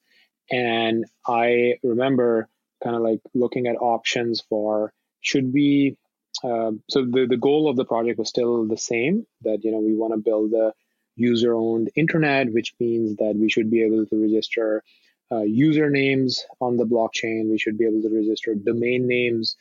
and 0.52 1.06
I 1.26 1.76
remember 1.82 2.50
kind 2.84 2.96
of 2.96 3.02
like 3.02 3.22
looking 3.34 3.68
at 3.68 3.78
options 3.78 4.42
for 4.50 4.94
should 5.22 5.54
we 5.54 5.96
um, 6.44 6.82
so 6.90 7.06
the, 7.06 7.26
the 7.30 7.38
goal 7.38 7.70
of 7.70 7.76
the 7.76 7.86
project 7.86 8.20
was 8.20 8.30
still 8.30 8.68
the 8.68 8.78
same 8.78 9.26
that 9.42 9.64
you 9.64 9.72
know 9.72 9.80
we 9.80 9.96
want 9.96 10.14
to 10.14 10.18
build 10.18 10.54
a 10.54 10.74
user 11.16 11.54
owned 11.54 11.90
internet 11.96 12.52
which 12.52 12.74
means 12.80 13.16
that 13.18 13.36
we 13.36 13.50
should 13.50 13.70
be 13.70 13.84
able 13.84 14.06
to 14.06 14.22
register 14.22 14.84
uh, 15.32 15.46
usernames 15.46 16.40
on 16.60 16.78
the 16.78 16.86
blockchain 16.86 17.50
we 17.50 17.58
should 17.60 17.78
be 17.78 17.86
able 17.86 18.02
to 18.02 18.16
register 18.16 18.56
domain 18.56 19.08
names 19.08 19.56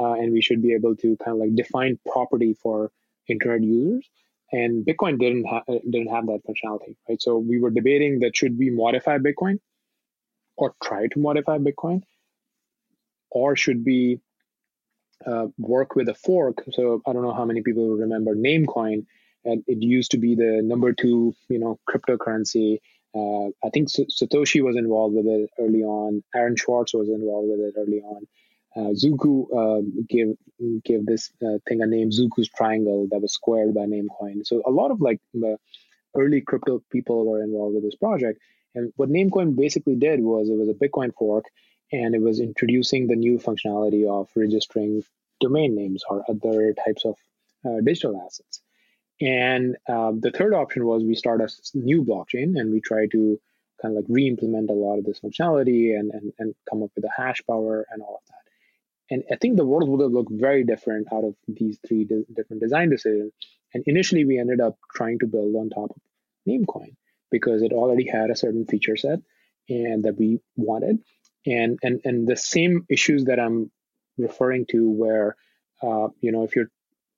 uh, 0.00 0.12
and 0.12 0.32
we 0.32 0.42
should 0.42 0.62
be 0.62 0.74
able 0.74 0.94
to 0.96 1.16
kind 1.16 1.32
of 1.32 1.38
like 1.38 1.54
define 1.54 1.98
property 2.10 2.54
for 2.54 2.90
internet 3.28 3.62
users. 3.62 4.08
And 4.50 4.86
bitcoin 4.86 5.18
didn't 5.18 5.46
ha- 5.46 5.64
didn't 5.68 6.08
have 6.08 6.26
that 6.26 6.40
functionality 6.48 6.96
right? 7.08 7.20
So 7.20 7.36
we 7.36 7.58
were 7.60 7.70
debating 7.70 8.20
that 8.20 8.36
should 8.36 8.58
we 8.58 8.70
modify 8.70 9.18
bitcoin 9.18 9.58
or 10.56 10.74
try 10.82 11.06
to 11.08 11.18
modify 11.18 11.58
bitcoin 11.58 12.02
or 13.30 13.56
should 13.56 13.84
we 13.84 14.20
uh, 15.26 15.46
work 15.58 15.94
with 15.94 16.08
a 16.08 16.14
fork. 16.14 16.64
So 16.72 17.02
I 17.06 17.12
don't 17.12 17.22
know 17.22 17.34
how 17.34 17.44
many 17.44 17.62
people 17.62 17.88
remember 17.88 18.34
Namecoin. 18.34 19.06
And 19.44 19.62
it 19.66 19.82
used 19.82 20.10
to 20.12 20.18
be 20.18 20.34
the 20.34 20.60
number 20.62 20.92
two, 20.92 21.34
you 21.48 21.58
know, 21.58 21.78
cryptocurrency. 21.88 22.78
Uh, 23.14 23.48
I 23.64 23.70
think 23.72 23.88
Satoshi 23.88 24.62
was 24.62 24.76
involved 24.76 25.14
with 25.14 25.26
it 25.26 25.48
early 25.58 25.82
on. 25.82 26.22
Aaron 26.34 26.56
Swartz 26.56 26.92
was 26.92 27.08
involved 27.08 27.48
with 27.48 27.60
it 27.60 27.74
early 27.78 28.00
on. 28.00 28.26
Uh, 28.76 28.92
Zooko 28.92 29.46
uh, 29.56 29.82
gave 30.08 30.36
gave 30.84 31.06
this 31.06 31.30
uh, 31.42 31.58
thing 31.66 31.80
a 31.80 31.86
name, 31.86 32.10
Zooko's 32.10 32.48
Triangle, 32.48 33.08
that 33.10 33.20
was 33.20 33.32
squared 33.32 33.74
by 33.74 33.86
Namecoin. 33.86 34.46
So 34.46 34.62
a 34.66 34.70
lot 34.70 34.90
of 34.90 35.00
like 35.00 35.20
the 35.32 35.56
early 36.16 36.42
crypto 36.42 36.82
people 36.92 37.24
were 37.24 37.42
involved 37.42 37.74
with 37.74 37.84
this 37.84 37.96
project. 37.96 38.38
And 38.74 38.92
what 38.96 39.08
Namecoin 39.08 39.56
basically 39.56 39.96
did 39.96 40.20
was 40.20 40.48
it 40.48 40.58
was 40.58 40.68
a 40.68 40.74
Bitcoin 40.74 41.12
fork 41.18 41.46
and 41.92 42.14
it 42.14 42.20
was 42.20 42.40
introducing 42.40 43.06
the 43.06 43.16
new 43.16 43.38
functionality 43.38 44.08
of 44.08 44.28
registering 44.36 45.02
domain 45.40 45.74
names 45.74 46.02
or 46.08 46.24
other 46.28 46.74
types 46.84 47.04
of 47.04 47.16
uh, 47.64 47.80
digital 47.82 48.20
assets. 48.24 48.60
And 49.20 49.76
um, 49.88 50.20
the 50.20 50.30
third 50.30 50.54
option 50.54 50.84
was 50.84 51.02
we 51.02 51.14
start 51.14 51.40
a 51.40 51.48
new 51.74 52.04
blockchain 52.04 52.58
and 52.58 52.72
we 52.72 52.80
try 52.80 53.06
to 53.06 53.40
kind 53.80 53.96
of 53.96 54.02
like 54.02 54.06
re-implement 54.08 54.70
a 54.70 54.74
lot 54.74 54.98
of 54.98 55.04
this 55.04 55.20
functionality 55.20 55.98
and, 55.98 56.10
and, 56.12 56.32
and 56.38 56.54
come 56.68 56.82
up 56.82 56.90
with 56.94 57.04
a 57.04 57.10
hash 57.16 57.40
power 57.48 57.86
and 57.90 58.02
all 58.02 58.20
of 58.22 58.28
that. 58.28 58.34
And 59.10 59.24
I 59.32 59.36
think 59.36 59.56
the 59.56 59.64
world 59.64 59.88
would 59.88 60.02
have 60.02 60.12
looked 60.12 60.32
very 60.32 60.64
different 60.64 61.12
out 61.12 61.24
of 61.24 61.34
these 61.46 61.78
three 61.86 62.04
di- 62.04 62.26
different 62.34 62.62
design 62.62 62.90
decisions. 62.90 63.32
And 63.72 63.82
initially, 63.86 64.24
we 64.24 64.38
ended 64.38 64.60
up 64.60 64.78
trying 64.94 65.18
to 65.20 65.26
build 65.26 65.54
on 65.56 65.70
top 65.70 65.90
of 65.90 66.02
Namecoin 66.46 66.94
because 67.30 67.62
it 67.62 67.72
already 67.72 68.06
had 68.06 68.30
a 68.30 68.36
certain 68.36 68.66
feature 68.66 68.96
set 68.96 69.20
and 69.68 70.04
that 70.04 70.16
we 70.18 70.40
wanted 70.56 71.00
and 71.46 71.78
and 71.82 72.00
and 72.04 72.26
the 72.26 72.36
same 72.36 72.86
issues 72.88 73.24
that 73.24 73.38
I'm 73.40 73.70
referring 74.16 74.66
to, 74.66 74.88
where 74.88 75.36
uh, 75.82 76.08
you 76.20 76.32
know 76.32 76.44
if 76.44 76.56
you're 76.56 76.70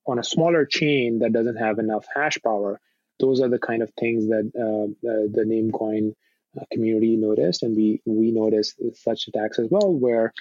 on 0.07 0.19
a 0.19 0.25
smaller 0.25 0.65
chain 0.65 1.21
that 1.21 1.33
doesn't 1.33 1.57
have 1.57 1.79
enough 1.79 2.07
hash 2.15 2.39
power, 2.43 2.81
those 3.19 3.41
are 3.41 3.49
the 3.49 3.59
kind 3.59 3.83
of 3.83 3.91
things 3.99 4.29
that 4.29 4.51
uh, 4.57 4.93
the, 5.03 5.31
the 5.33 5.43
Namecoin 5.43 6.15
uh, 6.61 6.65
community 6.73 7.17
noticed, 7.17 7.63
and 7.63 7.77
we 7.77 8.01
we 8.05 8.31
noticed 8.31 8.81
such 8.95 9.29
attacks 9.29 9.59
as 9.59 9.69
well, 9.71 9.93
where 9.93 10.33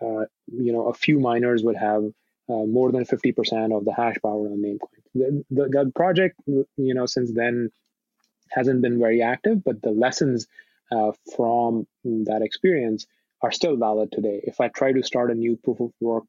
uh, 0.00 0.24
you 0.46 0.72
know 0.72 0.88
a 0.88 0.94
few 0.94 1.20
miners 1.20 1.62
would 1.62 1.76
have 1.76 2.04
uh, 2.48 2.64
more 2.66 2.92
than 2.92 3.04
50% 3.04 3.76
of 3.76 3.84
the 3.84 3.94
hash 3.94 4.16
power 4.22 4.46
on 4.48 4.62
Namecoin. 4.62 5.00
The, 5.14 5.44
the, 5.50 5.68
the 5.68 5.92
project, 5.94 6.38
you 6.46 6.94
know, 6.94 7.06
since 7.06 7.32
then 7.32 7.70
hasn't 8.50 8.82
been 8.82 8.98
very 8.98 9.22
active, 9.22 9.64
but 9.64 9.80
the 9.80 9.90
lessons 9.90 10.46
uh, 10.92 11.12
from 11.34 11.86
that 12.04 12.42
experience 12.42 13.06
are 13.44 13.52
still 13.52 13.76
valid 13.76 14.10
today. 14.10 14.40
If 14.42 14.58
I 14.58 14.68
try 14.68 14.92
to 14.92 15.02
start 15.02 15.30
a 15.30 15.34
new 15.34 15.56
proof 15.62 15.78
of 15.80 15.90
work 16.00 16.24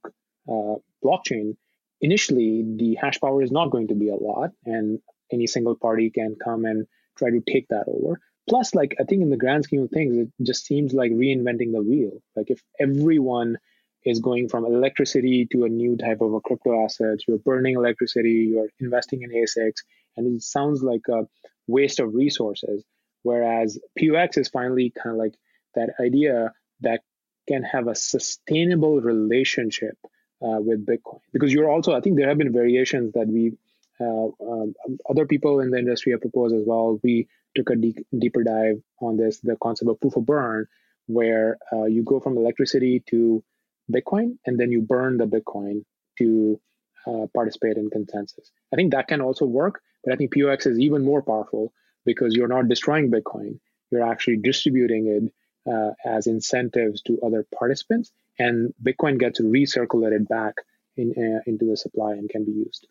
uh, 0.50 0.76
blockchain, 1.04 1.56
initially 2.02 2.64
the 2.76 2.96
hash 3.02 3.22
power 3.22 3.42
is 3.42 3.52
not 3.52 3.72
going 3.72 3.88
to 3.88 3.96
be 3.96 4.10
a 4.10 4.16
lot, 4.30 4.50
and 4.66 5.00
any 5.32 5.48
single 5.48 5.76
party 5.76 6.10
can 6.10 6.36
come 6.44 6.66
and 6.66 6.86
try 7.18 7.30
to 7.30 7.42
take 7.54 7.70
that 7.70 7.86
over. 7.88 8.20
Plus, 8.50 8.76
like 8.76 8.98
I 9.00 9.06
think 9.06 9.22
in 9.22 9.30
the 9.30 9.38
grand 9.38 9.64
scheme 9.64 9.84
of 9.84 9.92
things, 9.92 10.18
it 10.18 10.30
just 10.44 10.66
seems 10.66 10.94
like 10.94 11.12
reinventing 11.12 11.72
the 11.72 11.82
wheel. 11.82 12.22
Like 12.36 12.50
if 12.50 12.62
everyone 12.80 13.58
is 14.04 14.20
going 14.20 14.50
from 14.50 14.66
electricity 14.66 15.48
to 15.54 15.64
a 15.64 15.70
new 15.70 15.96
type 15.96 16.20
of 16.22 16.34
a 16.34 16.42
crypto 16.42 16.84
asset, 16.84 17.20
you're 17.28 17.40
burning 17.40 17.76
electricity, 17.76 18.52
you're 18.52 18.70
investing 18.80 19.22
in 19.24 19.32
ASICs, 19.32 19.82
and 20.18 20.36
it 20.36 20.44
sounds 20.44 20.84
like 20.84 21.08
a 21.10 21.28
waste 21.66 22.02
of 22.02 22.14
resources. 22.14 22.84
Whereas 23.24 23.80
POX 23.98 24.38
is 24.38 24.50
finally 24.50 24.92
kind 24.92 25.16
of 25.16 25.18
like 25.18 25.36
that 25.76 25.92
idea 26.00 26.52
that 26.86 27.02
can 27.48 27.64
have 27.64 27.88
a 27.88 27.96
sustainable 27.96 29.02
relationship 29.02 29.98
uh, 30.42 30.60
with 30.60 30.86
Bitcoin. 30.86 31.20
Because 31.34 31.54
you're 31.54 31.70
also, 31.70 31.94
I 31.94 32.02
think 32.02 32.18
there 32.18 32.30
have 32.30 32.38
been 32.38 32.54
variations 32.54 33.14
that 33.14 33.28
we, 33.28 33.58
uh, 34.00 34.28
um, 34.52 34.74
other 35.10 35.26
people 35.26 35.60
in 35.60 35.70
the 35.72 35.78
industry 35.78 36.12
have 36.14 36.22
proposed 36.22 36.56
as 36.56 36.64
well. 36.66 37.00
We 37.04 37.28
took 37.56 37.70
a 37.70 37.76
de- 37.76 38.06
deeper 38.18 38.44
dive 38.44 38.82
on 39.00 39.18
this, 39.18 39.40
the 39.40 39.58
concept 39.62 39.90
of 39.90 40.00
proof 40.00 40.16
of 40.16 40.26
burn, 40.26 40.68
where 41.08 41.58
uh, 41.72 41.86
you 41.86 42.04
go 42.04 42.20
from 42.20 42.38
electricity 42.38 43.04
to 43.12 43.44
Bitcoin 43.92 44.38
and 44.46 44.60
then 44.60 44.72
you 44.72 44.82
burn 44.82 45.18
the 45.18 45.28
Bitcoin 45.28 45.86
to 46.18 46.60
uh, 47.08 47.28
participate 47.34 47.78
in 47.78 47.90
consensus. 47.90 48.52
I 48.74 48.76
think 48.76 48.92
that 48.92 49.08
can 49.08 49.22
also 49.22 49.46
work, 49.46 49.82
but 50.04 50.14
I 50.14 50.16
think 50.16 50.34
POX 50.34 50.66
is 50.66 50.80
even 50.80 51.06
more 51.06 51.22
powerful 51.22 51.72
because 52.06 52.36
you're 52.36 52.48
not 52.48 52.68
destroying 52.68 53.12
Bitcoin. 53.12 53.60
You're 53.92 54.10
actually 54.12 54.38
distributing 54.38 55.08
it 55.08 55.32
uh, 55.70 55.92
as 56.06 56.28
incentives 56.28 57.02
to 57.04 57.20
other 57.26 57.46
participants, 57.58 58.12
and 58.38 58.74
Bitcoin 58.84 59.20
gets 59.20 59.42
recirculated 59.42 60.28
back 60.28 60.56
in, 60.98 61.14
uh, 61.18 61.42
into 61.46 61.66
the 61.66 61.78
supply 61.78 62.14
and 62.14 62.30
can 62.30 62.46
be 62.46 62.52
used. 62.52 62.88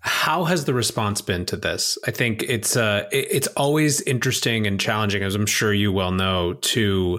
How 0.00 0.44
has 0.44 0.66
the 0.66 0.74
response 0.74 1.22
been 1.22 1.46
to 1.46 1.56
this? 1.56 1.96
I 2.06 2.10
think 2.10 2.42
it's 2.42 2.76
uh, 2.76 3.08
it's 3.10 3.46
always 3.56 4.02
interesting 4.02 4.66
and 4.66 4.78
challenging, 4.78 5.22
as 5.22 5.34
I'm 5.34 5.46
sure 5.46 5.72
you 5.72 5.92
well 5.92 6.12
know, 6.12 6.54
to 6.54 7.18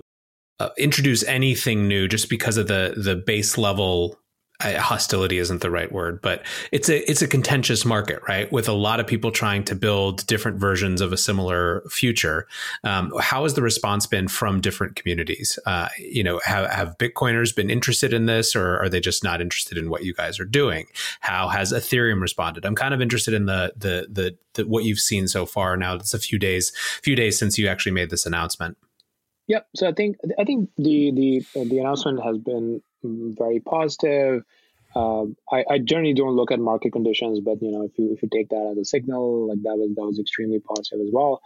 uh, 0.60 0.70
introduce 0.78 1.24
anything 1.24 1.88
new 1.88 2.08
just 2.08 2.30
because 2.30 2.58
of 2.58 2.68
the 2.68 2.94
the 2.96 3.16
base 3.16 3.58
level 3.58 4.20
hostility 4.62 5.38
isn't 5.38 5.62
the 5.62 5.70
right 5.70 5.92
word, 5.92 6.22
but 6.22 6.46
it's 6.72 6.90
a 6.90 7.10
it's 7.10 7.22
a 7.22 7.28
contentious 7.28 7.86
market, 7.86 8.22
right? 8.28 8.52
With 8.52 8.68
a 8.68 8.74
lot 8.74 9.00
of 9.00 9.08
people 9.08 9.32
trying 9.32 9.64
to 9.66 9.76
build 9.76 10.26
different 10.28 10.58
versions 10.60 11.02
of 11.02 11.12
a 11.12 11.18
similar 11.18 11.84
future. 11.90 12.48
Um, 12.84 13.12
how 13.20 13.44
has 13.44 13.54
the 13.56 13.62
response 13.62 14.08
been 14.08 14.28
from 14.28 14.62
different 14.62 14.96
communities? 14.96 15.60
Uh, 15.66 15.90
you 15.98 16.24
know, 16.24 16.40
have, 16.46 16.70
have 16.72 16.98
Bitcoiners 16.98 17.56
been 17.56 17.70
interested 17.70 18.14
in 18.14 18.26
this, 18.26 18.56
or 18.56 18.80
are 18.80 18.90
they 18.90 19.00
just 19.00 19.24
not 19.24 19.42
interested 19.42 19.78
in 19.78 19.90
what 19.90 20.04
you 20.04 20.14
guys 20.14 20.40
are 20.40 20.46
doing? 20.46 20.86
How 21.20 21.50
has 21.50 21.74
Ethereum 21.74 22.22
responded? 22.22 22.66
I'm 22.66 22.76
kind 22.76 22.94
of 22.94 23.02
interested 23.02 23.34
in 23.34 23.46
the 23.46 23.74
the 23.76 24.08
the, 24.10 24.38
the 24.54 24.68
what 24.68 24.86
you've 24.86 25.00
seen 25.00 25.28
so 25.28 25.46
far. 25.46 25.76
Now 25.76 25.96
it's 25.96 26.14
a 26.14 26.20
few 26.20 26.40
days 26.40 26.72
few 27.04 27.16
days 27.16 27.38
since 27.38 27.58
you 27.58 27.68
actually 27.68 27.92
made 27.92 28.10
this 28.10 28.26
announcement. 28.26 28.78
Yep. 29.48 29.68
So 29.76 29.88
I 29.88 29.92
think 29.92 30.18
I 30.40 30.44
think 30.44 30.70
the 30.78 31.12
the 31.12 31.66
the 31.66 31.80
announcement 31.80 32.24
has 32.24 32.38
been 32.38 32.82
very 33.38 33.60
positive. 33.60 34.44
Um, 34.96 35.36
I, 35.52 35.66
I, 35.70 35.80
generally 35.80 36.14
don't 36.14 36.38
look 36.38 36.52
at 36.52 36.60
market 36.60 36.94
conditions, 36.94 37.42
but 37.42 37.62
you 37.62 37.70
know, 37.70 37.84
if 37.84 37.92
you 38.00 38.14
if 38.14 38.24
you 38.24 38.30
take 38.32 38.48
that 38.50 38.70
as 38.72 38.78
a 38.78 38.86
signal, 38.86 39.50
like 39.50 39.62
that 39.64 39.76
was 39.78 39.94
that 39.96 40.06
was 40.06 40.20
extremely 40.20 40.60
positive 40.60 41.06
as 41.06 41.12
well. 41.12 41.42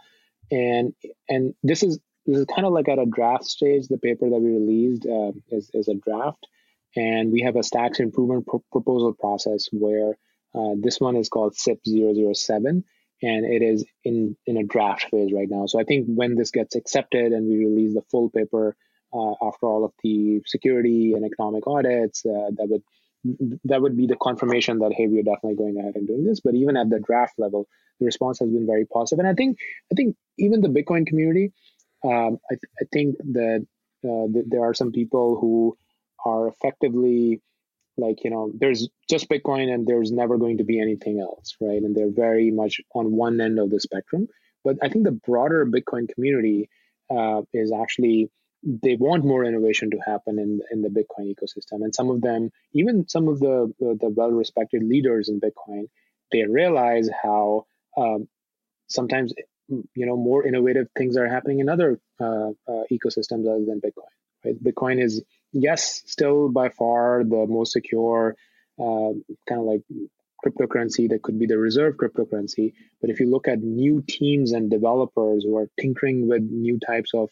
And 0.52 0.94
and 1.28 1.54
this 1.64 1.82
is 1.82 1.98
this 2.26 2.38
is 2.38 2.46
kind 2.46 2.64
of 2.64 2.72
like 2.72 2.88
at 2.88 3.00
a 3.00 3.06
draft 3.06 3.44
stage. 3.44 3.88
The 3.88 3.98
paper 3.98 4.30
that 4.30 4.38
we 4.38 4.50
released 4.50 5.04
uh, 5.04 5.32
is 5.48 5.68
is 5.74 5.88
a 5.88 5.94
draft, 5.94 6.46
and 6.94 7.32
we 7.32 7.42
have 7.42 7.56
a 7.56 7.64
stacks 7.64 7.98
improvement 7.98 8.46
pro- 8.46 8.62
proposal 8.70 9.14
process 9.14 9.68
where 9.72 10.16
uh, 10.54 10.74
this 10.80 11.00
one 11.00 11.16
is 11.16 11.28
called 11.28 11.56
SIP 11.56 11.80
007 11.84 12.84
and 13.22 13.44
it 13.44 13.62
is 13.62 13.84
in 14.04 14.36
in 14.46 14.56
a 14.56 14.64
draft 14.64 15.10
phase 15.10 15.32
right 15.32 15.48
now. 15.48 15.66
So 15.66 15.80
I 15.80 15.84
think 15.84 16.06
when 16.06 16.36
this 16.36 16.50
gets 16.50 16.74
accepted 16.74 17.32
and 17.32 17.48
we 17.48 17.58
release 17.58 17.94
the 17.94 18.02
full 18.10 18.30
paper 18.30 18.76
after 19.12 19.66
all 19.66 19.84
of 19.84 19.92
the 20.02 20.40
security 20.46 21.12
and 21.14 21.24
economic 21.24 21.66
audits, 21.66 22.24
uh, 22.26 22.50
that 22.56 22.68
would 22.68 22.82
that 23.64 23.82
would 23.82 23.96
be 23.96 24.06
the 24.06 24.16
confirmation 24.16 24.78
that 24.78 24.92
hey, 24.92 25.06
we're 25.06 25.22
definitely 25.22 25.56
going 25.56 25.78
ahead 25.78 25.94
and 25.96 26.06
doing 26.06 26.24
this. 26.24 26.40
But 26.40 26.54
even 26.54 26.76
at 26.76 26.88
the 26.88 27.00
draft 27.00 27.34
level, 27.38 27.68
the 27.98 28.06
response 28.06 28.38
has 28.38 28.48
been 28.48 28.66
very 28.66 28.86
positive, 28.86 29.18
and 29.18 29.28
I 29.28 29.34
think 29.34 29.58
I 29.92 29.94
think 29.94 30.16
even 30.38 30.60
the 30.60 30.68
Bitcoin 30.68 31.06
community, 31.06 31.52
um, 32.04 32.38
I, 32.50 32.54
th- 32.54 32.72
I, 32.80 32.84
think 32.92 33.16
that 33.32 33.66
uh, 34.04 34.32
th- 34.32 34.46
there 34.48 34.62
are 34.62 34.74
some 34.74 34.90
people 34.92 35.38
who 35.38 35.76
are 36.24 36.48
effectively 36.48 37.42
like 37.96 38.24
you 38.24 38.30
know 38.30 38.50
there's 38.58 38.88
just 39.08 39.28
bitcoin 39.28 39.72
and 39.72 39.86
there's 39.86 40.10
never 40.10 40.38
going 40.38 40.58
to 40.58 40.64
be 40.64 40.80
anything 40.80 41.20
else 41.20 41.56
right? 41.60 41.82
And 41.82 41.94
they're 41.94 42.10
very 42.10 42.50
much 42.50 42.80
on 42.94 43.12
one 43.12 43.40
end 43.40 43.58
of 43.58 43.70
the 43.70 43.80
spectrum. 43.80 44.28
But 44.64 44.76
i 44.82 44.88
think 44.88 45.04
the 45.04 45.12
broader 45.12 45.66
bitcoin 45.66 46.08
community 46.08 46.68
uh, 47.10 47.42
is 47.52 47.72
actually 47.72 48.30
they 48.62 48.96
want 48.96 49.24
more 49.24 49.44
innovation 49.44 49.90
to 49.90 49.98
happen 49.98 50.38
in 50.38 50.60
in 50.70 50.82
the 50.82 50.88
bitcoin 50.88 51.34
ecosystem 51.34 51.82
and 51.82 51.94
some 51.94 52.10
of 52.10 52.20
them 52.20 52.50
even 52.74 53.08
some 53.08 53.28
of 53.28 53.40
the 53.40 53.72
the 53.80 54.08
well 54.10 54.30
respected 54.30 54.82
leaders 54.82 55.28
in 55.28 55.40
bitcoin 55.40 55.84
they 56.32 56.44
realize 56.44 57.08
how 57.22 57.64
um, 57.96 58.28
sometimes 58.88 59.32
you 59.68 60.06
know 60.06 60.16
more 60.16 60.46
innovative 60.46 60.88
things 60.96 61.16
are 61.16 61.28
happening 61.28 61.60
in 61.60 61.68
other 61.68 61.98
uh, 62.20 62.50
uh, 62.68 62.82
ecosystems 62.92 63.48
other 63.48 63.64
than 63.66 63.80
bitcoin 63.80 64.12
right 64.44 64.62
bitcoin 64.62 65.02
is 65.02 65.22
yes, 65.52 66.02
still 66.06 66.48
by 66.48 66.68
far 66.68 67.24
the 67.24 67.46
most 67.46 67.72
secure 67.72 68.36
uh, 68.78 69.12
kind 69.48 69.60
of 69.60 69.66
like 69.66 69.82
cryptocurrency 70.44 71.08
that 71.10 71.22
could 71.22 71.38
be 71.38 71.46
the 71.46 71.58
reserve 71.58 71.96
cryptocurrency. 71.96 72.72
But 73.00 73.10
if 73.10 73.20
you 73.20 73.30
look 73.30 73.48
at 73.48 73.62
new 73.62 74.02
teams 74.08 74.52
and 74.52 74.70
developers 74.70 75.44
who 75.44 75.56
are 75.56 75.68
tinkering 75.78 76.28
with 76.28 76.42
new 76.42 76.78
types 76.78 77.12
of 77.14 77.30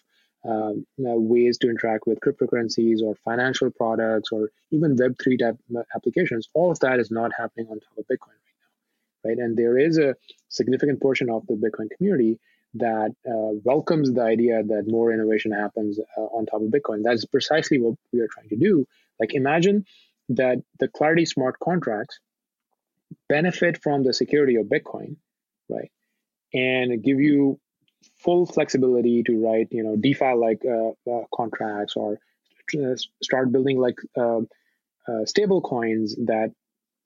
um, 0.48 0.86
ways 0.96 1.58
to 1.58 1.68
interact 1.68 2.06
with 2.06 2.20
cryptocurrencies 2.20 3.02
or 3.02 3.14
financial 3.24 3.70
products 3.70 4.30
or 4.32 4.50
even 4.70 4.96
Web3 4.96 5.38
type 5.38 5.56
applications, 5.94 6.48
all 6.54 6.70
of 6.70 6.78
that 6.80 6.98
is 6.98 7.10
not 7.10 7.32
happening 7.36 7.66
on 7.70 7.80
top 7.80 7.98
of 7.98 8.04
Bitcoin 8.04 8.38
right 8.38 8.56
now, 8.62 9.30
right? 9.30 9.38
And 9.38 9.56
there 9.56 9.78
is 9.78 9.98
a 9.98 10.14
significant 10.48 11.02
portion 11.02 11.28
of 11.30 11.46
the 11.46 11.54
Bitcoin 11.54 11.88
community 11.96 12.38
that 12.74 13.10
uh, 13.26 13.58
welcomes 13.64 14.12
the 14.12 14.22
idea 14.22 14.62
that 14.62 14.84
more 14.86 15.12
innovation 15.12 15.52
happens 15.52 15.98
uh, 16.16 16.20
on 16.20 16.46
top 16.46 16.62
of 16.62 16.68
Bitcoin. 16.68 17.02
That's 17.02 17.24
precisely 17.26 17.78
what 17.78 17.94
we 18.12 18.20
are 18.20 18.28
trying 18.28 18.48
to 18.50 18.56
do. 18.56 18.86
Like, 19.20 19.34
imagine 19.34 19.84
that 20.30 20.58
the 20.78 20.88
Clarity 20.88 21.26
smart 21.26 21.58
contracts 21.58 22.20
benefit 23.28 23.82
from 23.82 24.02
the 24.02 24.12
security 24.12 24.56
of 24.56 24.66
Bitcoin, 24.66 25.16
right? 25.68 25.90
And 26.52 27.02
give 27.02 27.20
you 27.20 27.58
full 28.18 28.46
flexibility 28.46 29.22
to 29.24 29.44
write, 29.44 29.68
you 29.70 29.82
know, 29.82 29.96
DeFi 29.96 30.34
like 30.34 30.62
uh, 30.64 31.10
uh, 31.10 31.24
contracts 31.34 31.94
or 31.96 32.18
start 33.22 33.50
building 33.50 33.78
like 33.78 33.96
um, 34.16 34.46
uh, 35.08 35.24
stable 35.24 35.62
coins 35.62 36.14
that 36.26 36.52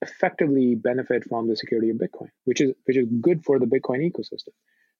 effectively 0.00 0.74
benefit 0.74 1.22
from 1.24 1.46
the 1.46 1.56
security 1.56 1.90
of 1.90 1.96
Bitcoin, 1.96 2.28
which 2.44 2.60
is 2.60 2.72
which 2.84 2.96
is 2.96 3.06
good 3.20 3.44
for 3.44 3.58
the 3.58 3.66
Bitcoin 3.66 4.10
ecosystem 4.10 4.54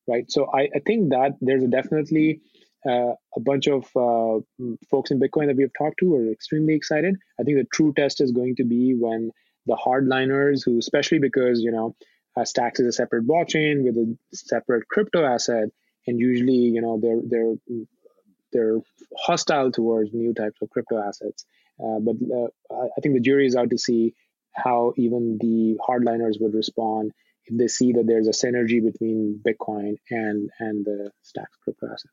right? 0.09 0.31
So 0.31 0.51
I, 0.53 0.69
I 0.75 0.79
think 0.87 1.11
that 1.11 1.37
there's 1.41 1.65
definitely 1.65 2.41
uh, 2.87 3.13
a 3.37 3.41
bunch 3.41 3.69
of 3.69 3.85
uh, 3.97 4.41
folks 4.91 5.11
in 5.11 5.21
Bitcoin 5.21 5.47
that 5.47 5.57
we 5.57 5.63
have 5.63 5.73
talked 5.77 5.99
to 6.01 6.15
are 6.17 6.33
extremely 6.33 6.75
excited. 6.75 7.17
I 7.39 7.45
think 7.45 7.59
the 7.59 7.67
true 7.73 7.93
test 7.95 8.21
is 8.21 8.33
going 8.33 8.57
to 8.57 8.65
be 8.65 8.95
when 8.95 9.31
the 9.67 9.77
hardliners, 9.77 10.65
who 10.65 10.79
especially 10.79 11.21
because 11.21 11.61
you 11.61 11.71
know 11.71 11.95
uh, 12.37 12.45
Stacks 12.45 12.81
is 12.81 12.87
a 12.87 12.93
separate 12.93 13.27
blockchain 13.27 13.85
with 13.85 13.97
a 13.97 14.17
separate 14.33 14.89
crypto 14.89 15.25
asset, 15.25 15.69
and 16.07 16.19
usually 16.19 16.55
you 16.55 16.81
know 16.81 16.99
they're 17.01 17.21
they're 17.25 17.55
they're 18.53 18.79
hostile 19.17 19.71
towards 19.73 20.13
new 20.13 20.35
types 20.35 20.61
of 20.63 20.71
crypto 20.71 21.03
assets. 21.03 21.45
Uh, 21.83 21.99
but 22.01 22.17
uh, 22.35 22.85
I 22.97 23.01
think 23.01 23.15
the 23.15 23.21
jury 23.21 23.47
is 23.47 23.57
out 23.57 23.71
to 23.71 23.79
see 23.79 24.15
how 24.53 24.93
even 24.97 25.39
the 25.41 25.79
hardliners 25.89 26.41
would 26.41 26.55
respond 26.55 27.13
if 27.47 27.57
they 27.57 27.69
see 27.69 27.93
that 27.95 28.07
there's 28.07 28.29
a 28.29 28.31
synergy 28.31 28.83
between 28.83 29.41
Bitcoin 29.47 29.97
and 30.11 30.51
and 30.61 30.85
the 30.85 31.11
Stacks 31.23 31.57
crypto 31.65 31.87
asset. 31.87 32.11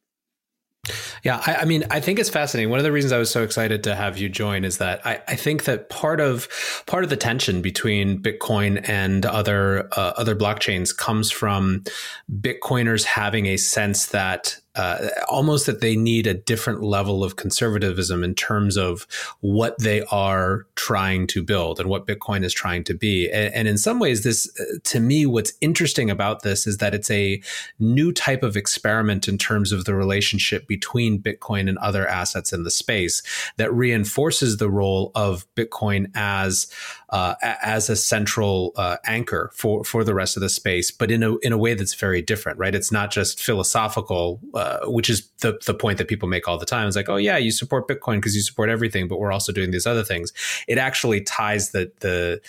Yeah, 1.23 1.41
I, 1.45 1.55
I, 1.55 1.65
mean, 1.65 1.83
I 1.91 1.99
think 1.99 2.19
it's 2.19 2.29
fascinating. 2.29 2.69
One 2.69 2.79
of 2.79 2.83
the 2.83 2.91
reasons 2.91 3.11
I 3.11 3.17
was 3.17 3.29
so 3.29 3.43
excited 3.43 3.83
to 3.83 3.95
have 3.95 4.17
you 4.17 4.29
join 4.29 4.63
is 4.63 4.77
that 4.77 5.05
I, 5.05 5.21
I 5.27 5.35
think 5.35 5.65
that 5.65 5.89
part 5.89 6.19
of 6.19 6.47
part 6.85 7.03
of 7.03 7.09
the 7.09 7.17
tension 7.17 7.61
between 7.61 8.21
Bitcoin 8.21 8.87
and 8.87 9.25
other 9.25 9.89
uh, 9.93 10.13
other 10.17 10.35
blockchains 10.35 10.95
comes 10.95 11.31
from 11.31 11.83
Bitcoiners 12.31 13.03
having 13.03 13.45
a 13.47 13.57
sense 13.57 14.07
that 14.07 14.59
uh, 14.79 15.09
almost 15.27 15.65
that 15.65 15.81
they 15.81 15.97
need 15.97 16.25
a 16.25 16.33
different 16.33 16.81
level 16.81 17.21
of 17.21 17.35
conservatism 17.35 18.23
in 18.23 18.33
terms 18.33 18.77
of 18.77 19.05
what 19.41 19.77
they 19.79 20.03
are 20.03 20.65
trying 20.75 21.27
to 21.27 21.43
build 21.43 21.81
and 21.81 21.89
what 21.89 22.07
Bitcoin 22.07 22.45
is 22.45 22.53
trying 22.53 22.85
to 22.85 22.93
be. 22.93 23.29
And, 23.29 23.53
and 23.53 23.67
in 23.67 23.77
some 23.77 23.99
ways, 23.99 24.23
this, 24.23 24.49
uh, 24.57 24.77
to 24.85 25.01
me, 25.01 25.25
what's 25.25 25.51
interesting 25.59 26.09
about 26.09 26.43
this 26.43 26.65
is 26.65 26.77
that 26.77 26.95
it's 26.95 27.11
a 27.11 27.41
new 27.77 28.13
type 28.13 28.41
of 28.41 28.55
experiment 28.55 29.27
in 29.27 29.37
terms 29.37 29.73
of 29.73 29.83
the 29.83 29.95
relationship 29.95 30.65
between 30.65 31.21
Bitcoin 31.21 31.67
and 31.67 31.77
other 31.79 32.07
assets 32.07 32.53
in 32.53 32.63
the 32.63 32.71
space 32.71 33.21
that 33.57 33.73
reinforces 33.73 34.57
the 34.57 34.69
role 34.69 35.11
of 35.13 35.45
Bitcoin 35.55 36.09
as 36.15 36.71
uh, 37.09 37.35
as 37.41 37.89
a 37.89 37.95
central 37.95 38.71
uh, 38.75 38.97
anchor 39.05 39.51
for 39.53 39.83
for 39.83 40.03
the 40.03 40.13
rest 40.13 40.37
of 40.37 40.41
the 40.41 40.49
space, 40.49 40.91
but 40.91 41.09
in 41.09 41.23
a 41.23 41.37
in 41.37 41.51
a 41.51 41.57
way 41.57 41.73
that's 41.73 41.95
very 41.95 42.21
different, 42.21 42.59
right? 42.59 42.75
It's 42.75 42.91
not 42.91 43.09
just 43.11 43.41
philosophical, 43.41 44.39
uh, 44.53 44.79
which 44.85 45.09
is 45.09 45.27
the 45.39 45.59
the 45.65 45.73
point 45.73 45.97
that 45.97 46.07
people 46.07 46.29
make 46.29 46.47
all 46.47 46.57
the 46.57 46.65
time. 46.65 46.87
It's 46.87 46.95
like, 46.95 47.09
oh 47.09 47.15
yeah, 47.15 47.37
you 47.37 47.51
support 47.51 47.87
Bitcoin 47.87 48.17
because 48.17 48.35
you 48.35 48.41
support 48.41 48.69
everything, 48.69 49.07
but 49.07 49.19
we're 49.19 49.31
also 49.31 49.51
doing 49.51 49.71
these 49.71 49.87
other 49.87 50.03
things. 50.03 50.31
It 50.67 50.77
actually 50.77 51.21
ties 51.21 51.71
the 51.71 51.91
the 52.01 52.41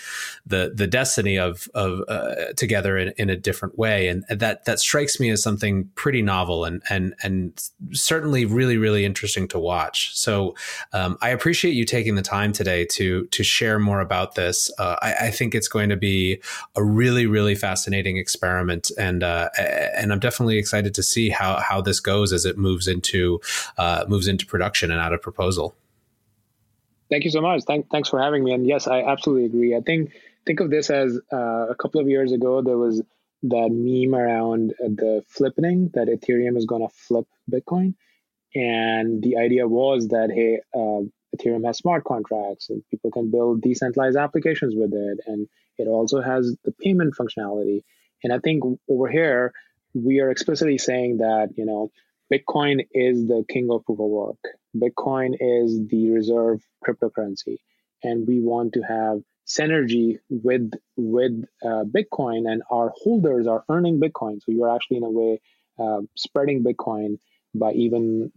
the 0.44 0.72
the 0.74 0.86
destiny 0.86 1.38
of 1.38 1.68
of 1.74 2.02
uh, 2.08 2.52
together 2.56 2.98
in, 2.98 3.14
in 3.16 3.30
a 3.30 3.36
different 3.36 3.78
way, 3.78 4.08
and 4.08 4.24
that 4.28 4.66
that 4.66 4.78
strikes 4.78 5.18
me 5.18 5.30
as 5.30 5.42
something 5.42 5.88
pretty 5.94 6.20
novel 6.20 6.66
and 6.66 6.82
and 6.90 7.14
and 7.22 7.70
certainly 7.92 8.44
really 8.44 8.76
really 8.76 9.06
interesting 9.06 9.48
to 9.48 9.58
watch. 9.58 10.14
So 10.14 10.54
um, 10.92 11.16
I 11.22 11.30
appreciate 11.30 11.72
you 11.72 11.86
taking 11.86 12.16
the 12.16 12.22
time 12.22 12.52
today 12.52 12.84
to 12.92 13.26
to 13.26 13.42
share 13.42 13.78
more 13.78 14.00
about 14.00 14.34
this 14.34 14.49
this. 14.50 14.70
Uh, 14.78 14.96
I, 15.00 15.26
I, 15.26 15.30
think 15.30 15.54
it's 15.54 15.68
going 15.68 15.88
to 15.90 15.96
be 15.96 16.40
a 16.76 16.82
really, 16.82 17.26
really 17.26 17.54
fascinating 17.54 18.16
experiment, 18.16 18.90
and 18.98 19.22
uh, 19.22 19.48
and 19.56 20.12
I'm 20.12 20.18
definitely 20.18 20.58
excited 20.58 20.94
to 20.94 21.02
see 21.02 21.30
how 21.30 21.60
how 21.60 21.80
this 21.80 22.00
goes 22.00 22.32
as 22.32 22.44
it 22.44 22.58
moves 22.58 22.88
into 22.88 23.40
uh, 23.78 24.04
moves 24.08 24.26
into 24.26 24.46
production 24.46 24.90
and 24.90 25.00
out 25.00 25.12
of 25.12 25.22
proposal. 25.22 25.74
Thank 27.10 27.24
you 27.24 27.30
so 27.30 27.40
much. 27.40 27.62
Thank, 27.64 27.90
thanks 27.90 28.08
for 28.08 28.20
having 28.20 28.44
me. 28.44 28.52
And 28.52 28.66
yes, 28.66 28.86
I 28.86 29.02
absolutely 29.02 29.46
agree. 29.46 29.76
I 29.76 29.80
think 29.80 30.12
think 30.46 30.60
of 30.60 30.70
this 30.70 30.90
as 30.90 31.18
uh, 31.32 31.66
a 31.68 31.74
couple 31.74 32.00
of 32.00 32.08
years 32.08 32.32
ago 32.32 32.62
there 32.62 32.78
was 32.78 33.02
that 33.42 33.70
meme 33.72 34.14
around 34.14 34.74
the 34.78 35.22
flipping 35.28 35.90
that 35.94 36.08
Ethereum 36.08 36.56
is 36.56 36.66
going 36.66 36.86
to 36.86 36.94
flip 36.94 37.26
Bitcoin. 37.50 37.94
And 38.54 39.22
the 39.22 39.36
idea 39.38 39.66
was 39.66 40.08
that, 40.08 40.30
hey, 40.34 40.60
uh, 40.74 41.08
Ethereum 41.36 41.64
has 41.66 41.78
smart 41.78 42.04
contracts 42.04 42.70
and 42.70 42.82
people 42.90 43.10
can 43.10 43.30
build 43.30 43.62
decentralized 43.62 44.16
applications 44.16 44.74
with 44.74 44.92
it. 44.92 45.20
And 45.26 45.48
it 45.78 45.86
also 45.86 46.20
has 46.20 46.56
the 46.64 46.72
payment 46.72 47.14
functionality. 47.16 47.82
And 48.22 48.32
I 48.32 48.38
think 48.38 48.62
over 48.88 49.08
here, 49.08 49.52
we 49.94 50.20
are 50.20 50.30
explicitly 50.30 50.78
saying 50.78 51.18
that, 51.18 51.50
you 51.56 51.64
know, 51.64 51.90
Bitcoin 52.32 52.86
is 52.92 53.26
the 53.26 53.44
king 53.48 53.68
of 53.70 53.84
proof 53.84 53.98
of 53.98 54.06
work. 54.06 54.38
Bitcoin 54.76 55.34
is 55.40 55.86
the 55.88 56.10
reserve 56.10 56.60
cryptocurrency. 56.86 57.56
And 58.02 58.26
we 58.26 58.40
want 58.40 58.74
to 58.74 58.82
have 58.82 59.22
synergy 59.46 60.18
with 60.28 60.70
with 60.96 61.44
uh, 61.64 61.84
Bitcoin 61.84 62.50
and 62.50 62.62
our 62.70 62.92
holders 63.02 63.46
are 63.46 63.64
earning 63.68 64.00
Bitcoin. 64.00 64.40
So 64.42 64.52
you're 64.52 64.74
actually 64.74 64.98
in 64.98 65.04
a 65.04 65.10
way 65.10 65.40
uh, 65.78 66.02
spreading 66.14 66.62
Bitcoin 66.62 67.18
by 67.54 67.72
even 67.72 68.30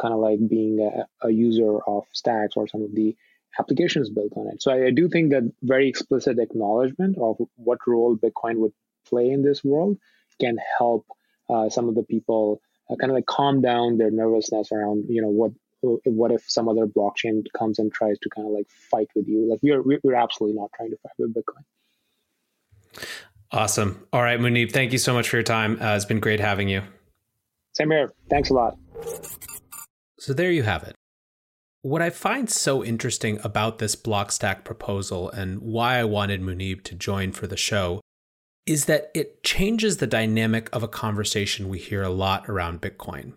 kind 0.00 0.14
of 0.14 0.20
like 0.20 0.38
being 0.48 0.80
a, 0.80 1.26
a, 1.26 1.30
user 1.30 1.78
of 1.86 2.04
stacks 2.12 2.54
or 2.56 2.66
some 2.66 2.82
of 2.82 2.94
the 2.94 3.16
applications 3.58 4.10
built 4.10 4.32
on 4.36 4.48
it. 4.48 4.62
So 4.62 4.72
I, 4.72 4.86
I, 4.86 4.90
do 4.90 5.08
think 5.08 5.30
that 5.30 5.50
very 5.62 5.88
explicit 5.88 6.38
acknowledgement 6.38 7.16
of 7.18 7.36
what 7.56 7.78
role 7.86 8.16
Bitcoin 8.16 8.56
would 8.56 8.72
play 9.08 9.30
in 9.30 9.42
this 9.42 9.62
world 9.62 9.98
can 10.40 10.58
help 10.78 11.06
uh, 11.48 11.68
some 11.68 11.88
of 11.88 11.94
the 11.94 12.02
people 12.02 12.60
uh, 12.90 12.96
kind 12.96 13.10
of 13.10 13.14
like 13.14 13.26
calm 13.26 13.60
down 13.60 13.98
their 13.98 14.10
nervousness 14.10 14.72
around, 14.72 15.06
you 15.08 15.22
know, 15.22 15.28
what 15.28 15.52
what 15.82 16.32
if 16.32 16.42
some 16.48 16.68
other 16.68 16.86
blockchain 16.86 17.44
comes 17.56 17.78
and 17.78 17.92
tries 17.92 18.18
to 18.18 18.28
kind 18.30 18.46
of 18.46 18.52
like 18.52 18.68
fight 18.68 19.08
with 19.14 19.28
you? 19.28 19.48
Like 19.48 19.60
we're 19.62 20.00
we're 20.02 20.16
absolutely 20.16 20.58
not 20.58 20.70
trying 20.74 20.90
to 20.90 20.96
fight 20.96 21.12
with 21.18 21.34
Bitcoin. 21.34 23.04
Awesome. 23.52 24.06
All 24.12 24.22
right, 24.22 24.40
Muneeb, 24.40 24.72
thank 24.72 24.92
you 24.92 24.98
so 24.98 25.14
much 25.14 25.28
for 25.28 25.36
your 25.36 25.44
time. 25.44 25.80
Uh, 25.80 25.94
it's 25.94 26.04
been 26.04 26.18
great 26.18 26.40
having 26.40 26.68
you. 26.68 26.82
Same 27.76 27.90
here. 27.90 28.14
Thanks 28.30 28.48
a 28.48 28.54
lot. 28.54 28.78
So 30.18 30.32
there 30.32 30.50
you 30.50 30.62
have 30.62 30.82
it. 30.84 30.94
What 31.82 32.00
I 32.00 32.08
find 32.08 32.48
so 32.48 32.82
interesting 32.82 33.38
about 33.44 33.80
this 33.80 33.94
Blockstack 33.94 34.64
proposal 34.64 35.28
and 35.28 35.60
why 35.60 35.98
I 35.98 36.04
wanted 36.04 36.40
Muneeb 36.40 36.84
to 36.84 36.94
join 36.94 37.32
for 37.32 37.46
the 37.46 37.56
show 37.56 38.00
is 38.64 38.86
that 38.86 39.10
it 39.14 39.42
changes 39.42 39.98
the 39.98 40.06
dynamic 40.06 40.70
of 40.72 40.82
a 40.82 40.88
conversation 40.88 41.68
we 41.68 41.78
hear 41.78 42.02
a 42.02 42.08
lot 42.08 42.48
around 42.48 42.80
Bitcoin. 42.80 43.34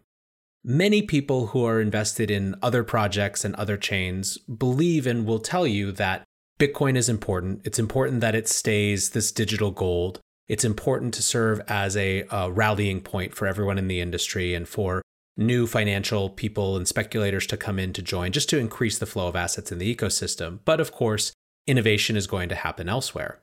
Many 0.63 1.01
people 1.01 1.47
who 1.47 1.65
are 1.65 1.81
invested 1.81 2.31
in 2.31 2.55
other 2.61 2.85
projects 2.85 3.43
and 3.43 3.53
other 3.55 3.75
chains 3.75 4.37
believe 4.37 5.05
and 5.05 5.25
will 5.25 5.39
tell 5.39 5.67
you 5.67 5.91
that 5.91 6.23
Bitcoin 6.57 6.95
is 6.95 7.09
important. 7.09 7.61
It's 7.65 7.77
important 7.77 8.21
that 8.21 8.35
it 8.35 8.47
stays 8.47 9.09
this 9.09 9.33
digital 9.33 9.71
gold 9.71 10.21
it's 10.49 10.65
important 10.65 11.13
to 11.13 11.23
serve 11.23 11.61
as 11.67 11.95
a, 11.95 12.25
a 12.31 12.51
rallying 12.51 12.99
point 12.99 13.35
for 13.35 13.47
everyone 13.47 13.77
in 13.77 13.87
the 13.87 14.01
industry 14.01 14.53
and 14.53 14.67
for 14.67 15.01
new 15.37 15.65
financial 15.65 16.29
people 16.29 16.75
and 16.75 16.87
speculators 16.87 17.47
to 17.47 17.55
come 17.55 17.79
in 17.79 17.93
to 17.93 18.01
join 18.01 18.31
just 18.31 18.49
to 18.49 18.57
increase 18.57 18.97
the 18.97 19.05
flow 19.05 19.27
of 19.27 19.35
assets 19.35 19.71
in 19.71 19.77
the 19.77 19.95
ecosystem. 19.95 20.59
But 20.65 20.81
of 20.81 20.91
course, 20.91 21.31
innovation 21.65 22.17
is 22.17 22.27
going 22.27 22.49
to 22.49 22.55
happen 22.55 22.89
elsewhere. 22.89 23.39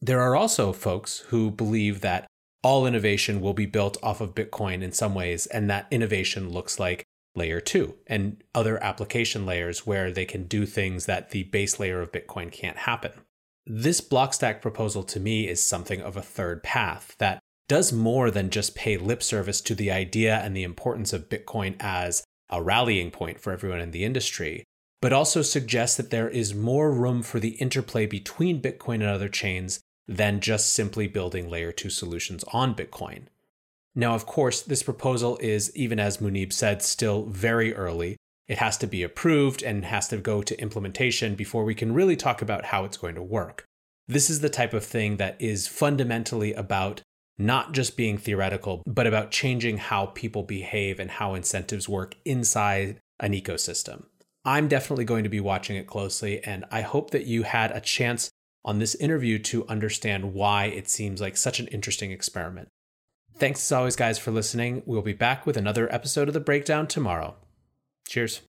There 0.00 0.20
are 0.20 0.34
also 0.34 0.72
folks 0.72 1.18
who 1.28 1.50
believe 1.50 2.00
that 2.00 2.26
all 2.62 2.86
innovation 2.86 3.40
will 3.40 3.54
be 3.54 3.66
built 3.66 3.96
off 4.02 4.20
of 4.20 4.34
Bitcoin 4.34 4.82
in 4.82 4.92
some 4.92 5.14
ways, 5.14 5.46
and 5.46 5.70
that 5.70 5.86
innovation 5.90 6.50
looks 6.50 6.80
like 6.80 7.04
layer 7.36 7.60
two 7.60 7.94
and 8.06 8.42
other 8.54 8.82
application 8.82 9.46
layers 9.46 9.86
where 9.86 10.10
they 10.10 10.24
can 10.24 10.44
do 10.44 10.66
things 10.66 11.06
that 11.06 11.30
the 11.30 11.44
base 11.44 11.78
layer 11.78 12.00
of 12.00 12.12
Bitcoin 12.12 12.50
can't 12.50 12.78
happen. 12.78 13.12
This 13.66 14.00
Blockstack 14.00 14.62
proposal 14.62 15.02
to 15.04 15.20
me 15.20 15.48
is 15.48 15.62
something 15.62 16.00
of 16.00 16.16
a 16.16 16.22
third 16.22 16.62
path 16.62 17.14
that 17.18 17.40
does 17.68 17.92
more 17.92 18.30
than 18.30 18.50
just 18.50 18.74
pay 18.74 18.96
lip 18.96 19.22
service 19.22 19.60
to 19.60 19.74
the 19.74 19.90
idea 19.90 20.38
and 20.38 20.56
the 20.56 20.64
importance 20.64 21.12
of 21.12 21.28
Bitcoin 21.28 21.76
as 21.78 22.24
a 22.48 22.62
rallying 22.62 23.10
point 23.10 23.38
for 23.38 23.52
everyone 23.52 23.80
in 23.80 23.92
the 23.92 24.04
industry, 24.04 24.64
but 25.00 25.12
also 25.12 25.40
suggests 25.40 25.96
that 25.96 26.10
there 26.10 26.28
is 26.28 26.54
more 26.54 26.90
room 26.90 27.22
for 27.22 27.38
the 27.38 27.50
interplay 27.50 28.06
between 28.06 28.60
Bitcoin 28.60 28.94
and 28.94 29.04
other 29.04 29.28
chains 29.28 29.78
than 30.08 30.40
just 30.40 30.72
simply 30.72 31.06
building 31.06 31.48
layer 31.48 31.70
2 31.70 31.90
solutions 31.90 32.42
on 32.52 32.74
Bitcoin. 32.74 33.26
Now, 33.94 34.14
of 34.14 34.26
course, 34.26 34.62
this 34.62 34.82
proposal 34.82 35.36
is, 35.38 35.74
even 35.76 36.00
as 36.00 36.18
Muneeb 36.18 36.52
said, 36.52 36.82
still 36.82 37.26
very 37.26 37.74
early, 37.74 38.16
it 38.50 38.58
has 38.58 38.76
to 38.76 38.86
be 38.88 39.04
approved 39.04 39.62
and 39.62 39.84
has 39.84 40.08
to 40.08 40.16
go 40.16 40.42
to 40.42 40.60
implementation 40.60 41.36
before 41.36 41.62
we 41.62 41.72
can 41.72 41.94
really 41.94 42.16
talk 42.16 42.42
about 42.42 42.64
how 42.64 42.84
it's 42.84 42.96
going 42.96 43.14
to 43.14 43.22
work. 43.22 43.64
This 44.08 44.28
is 44.28 44.40
the 44.40 44.50
type 44.50 44.74
of 44.74 44.84
thing 44.84 45.18
that 45.18 45.40
is 45.40 45.68
fundamentally 45.68 46.52
about 46.54 47.00
not 47.38 47.70
just 47.70 47.96
being 47.96 48.18
theoretical, 48.18 48.82
but 48.88 49.06
about 49.06 49.30
changing 49.30 49.76
how 49.76 50.06
people 50.06 50.42
behave 50.42 50.98
and 50.98 51.12
how 51.12 51.34
incentives 51.34 51.88
work 51.88 52.16
inside 52.24 52.98
an 53.20 53.34
ecosystem. 53.34 54.06
I'm 54.44 54.66
definitely 54.66 55.04
going 55.04 55.22
to 55.22 55.30
be 55.30 55.38
watching 55.38 55.76
it 55.76 55.86
closely, 55.86 56.42
and 56.42 56.64
I 56.72 56.80
hope 56.80 57.12
that 57.12 57.26
you 57.26 57.44
had 57.44 57.70
a 57.70 57.80
chance 57.80 58.30
on 58.64 58.80
this 58.80 58.96
interview 58.96 59.38
to 59.38 59.66
understand 59.68 60.34
why 60.34 60.64
it 60.64 60.88
seems 60.88 61.20
like 61.20 61.36
such 61.36 61.60
an 61.60 61.68
interesting 61.68 62.10
experiment. 62.10 62.66
Thanks 63.36 63.60
as 63.62 63.70
always, 63.70 63.94
guys, 63.94 64.18
for 64.18 64.32
listening. 64.32 64.82
We'll 64.86 65.02
be 65.02 65.12
back 65.12 65.46
with 65.46 65.56
another 65.56 65.90
episode 65.94 66.26
of 66.26 66.34
The 66.34 66.40
Breakdown 66.40 66.88
tomorrow. 66.88 67.36
Cheers. 68.10 68.49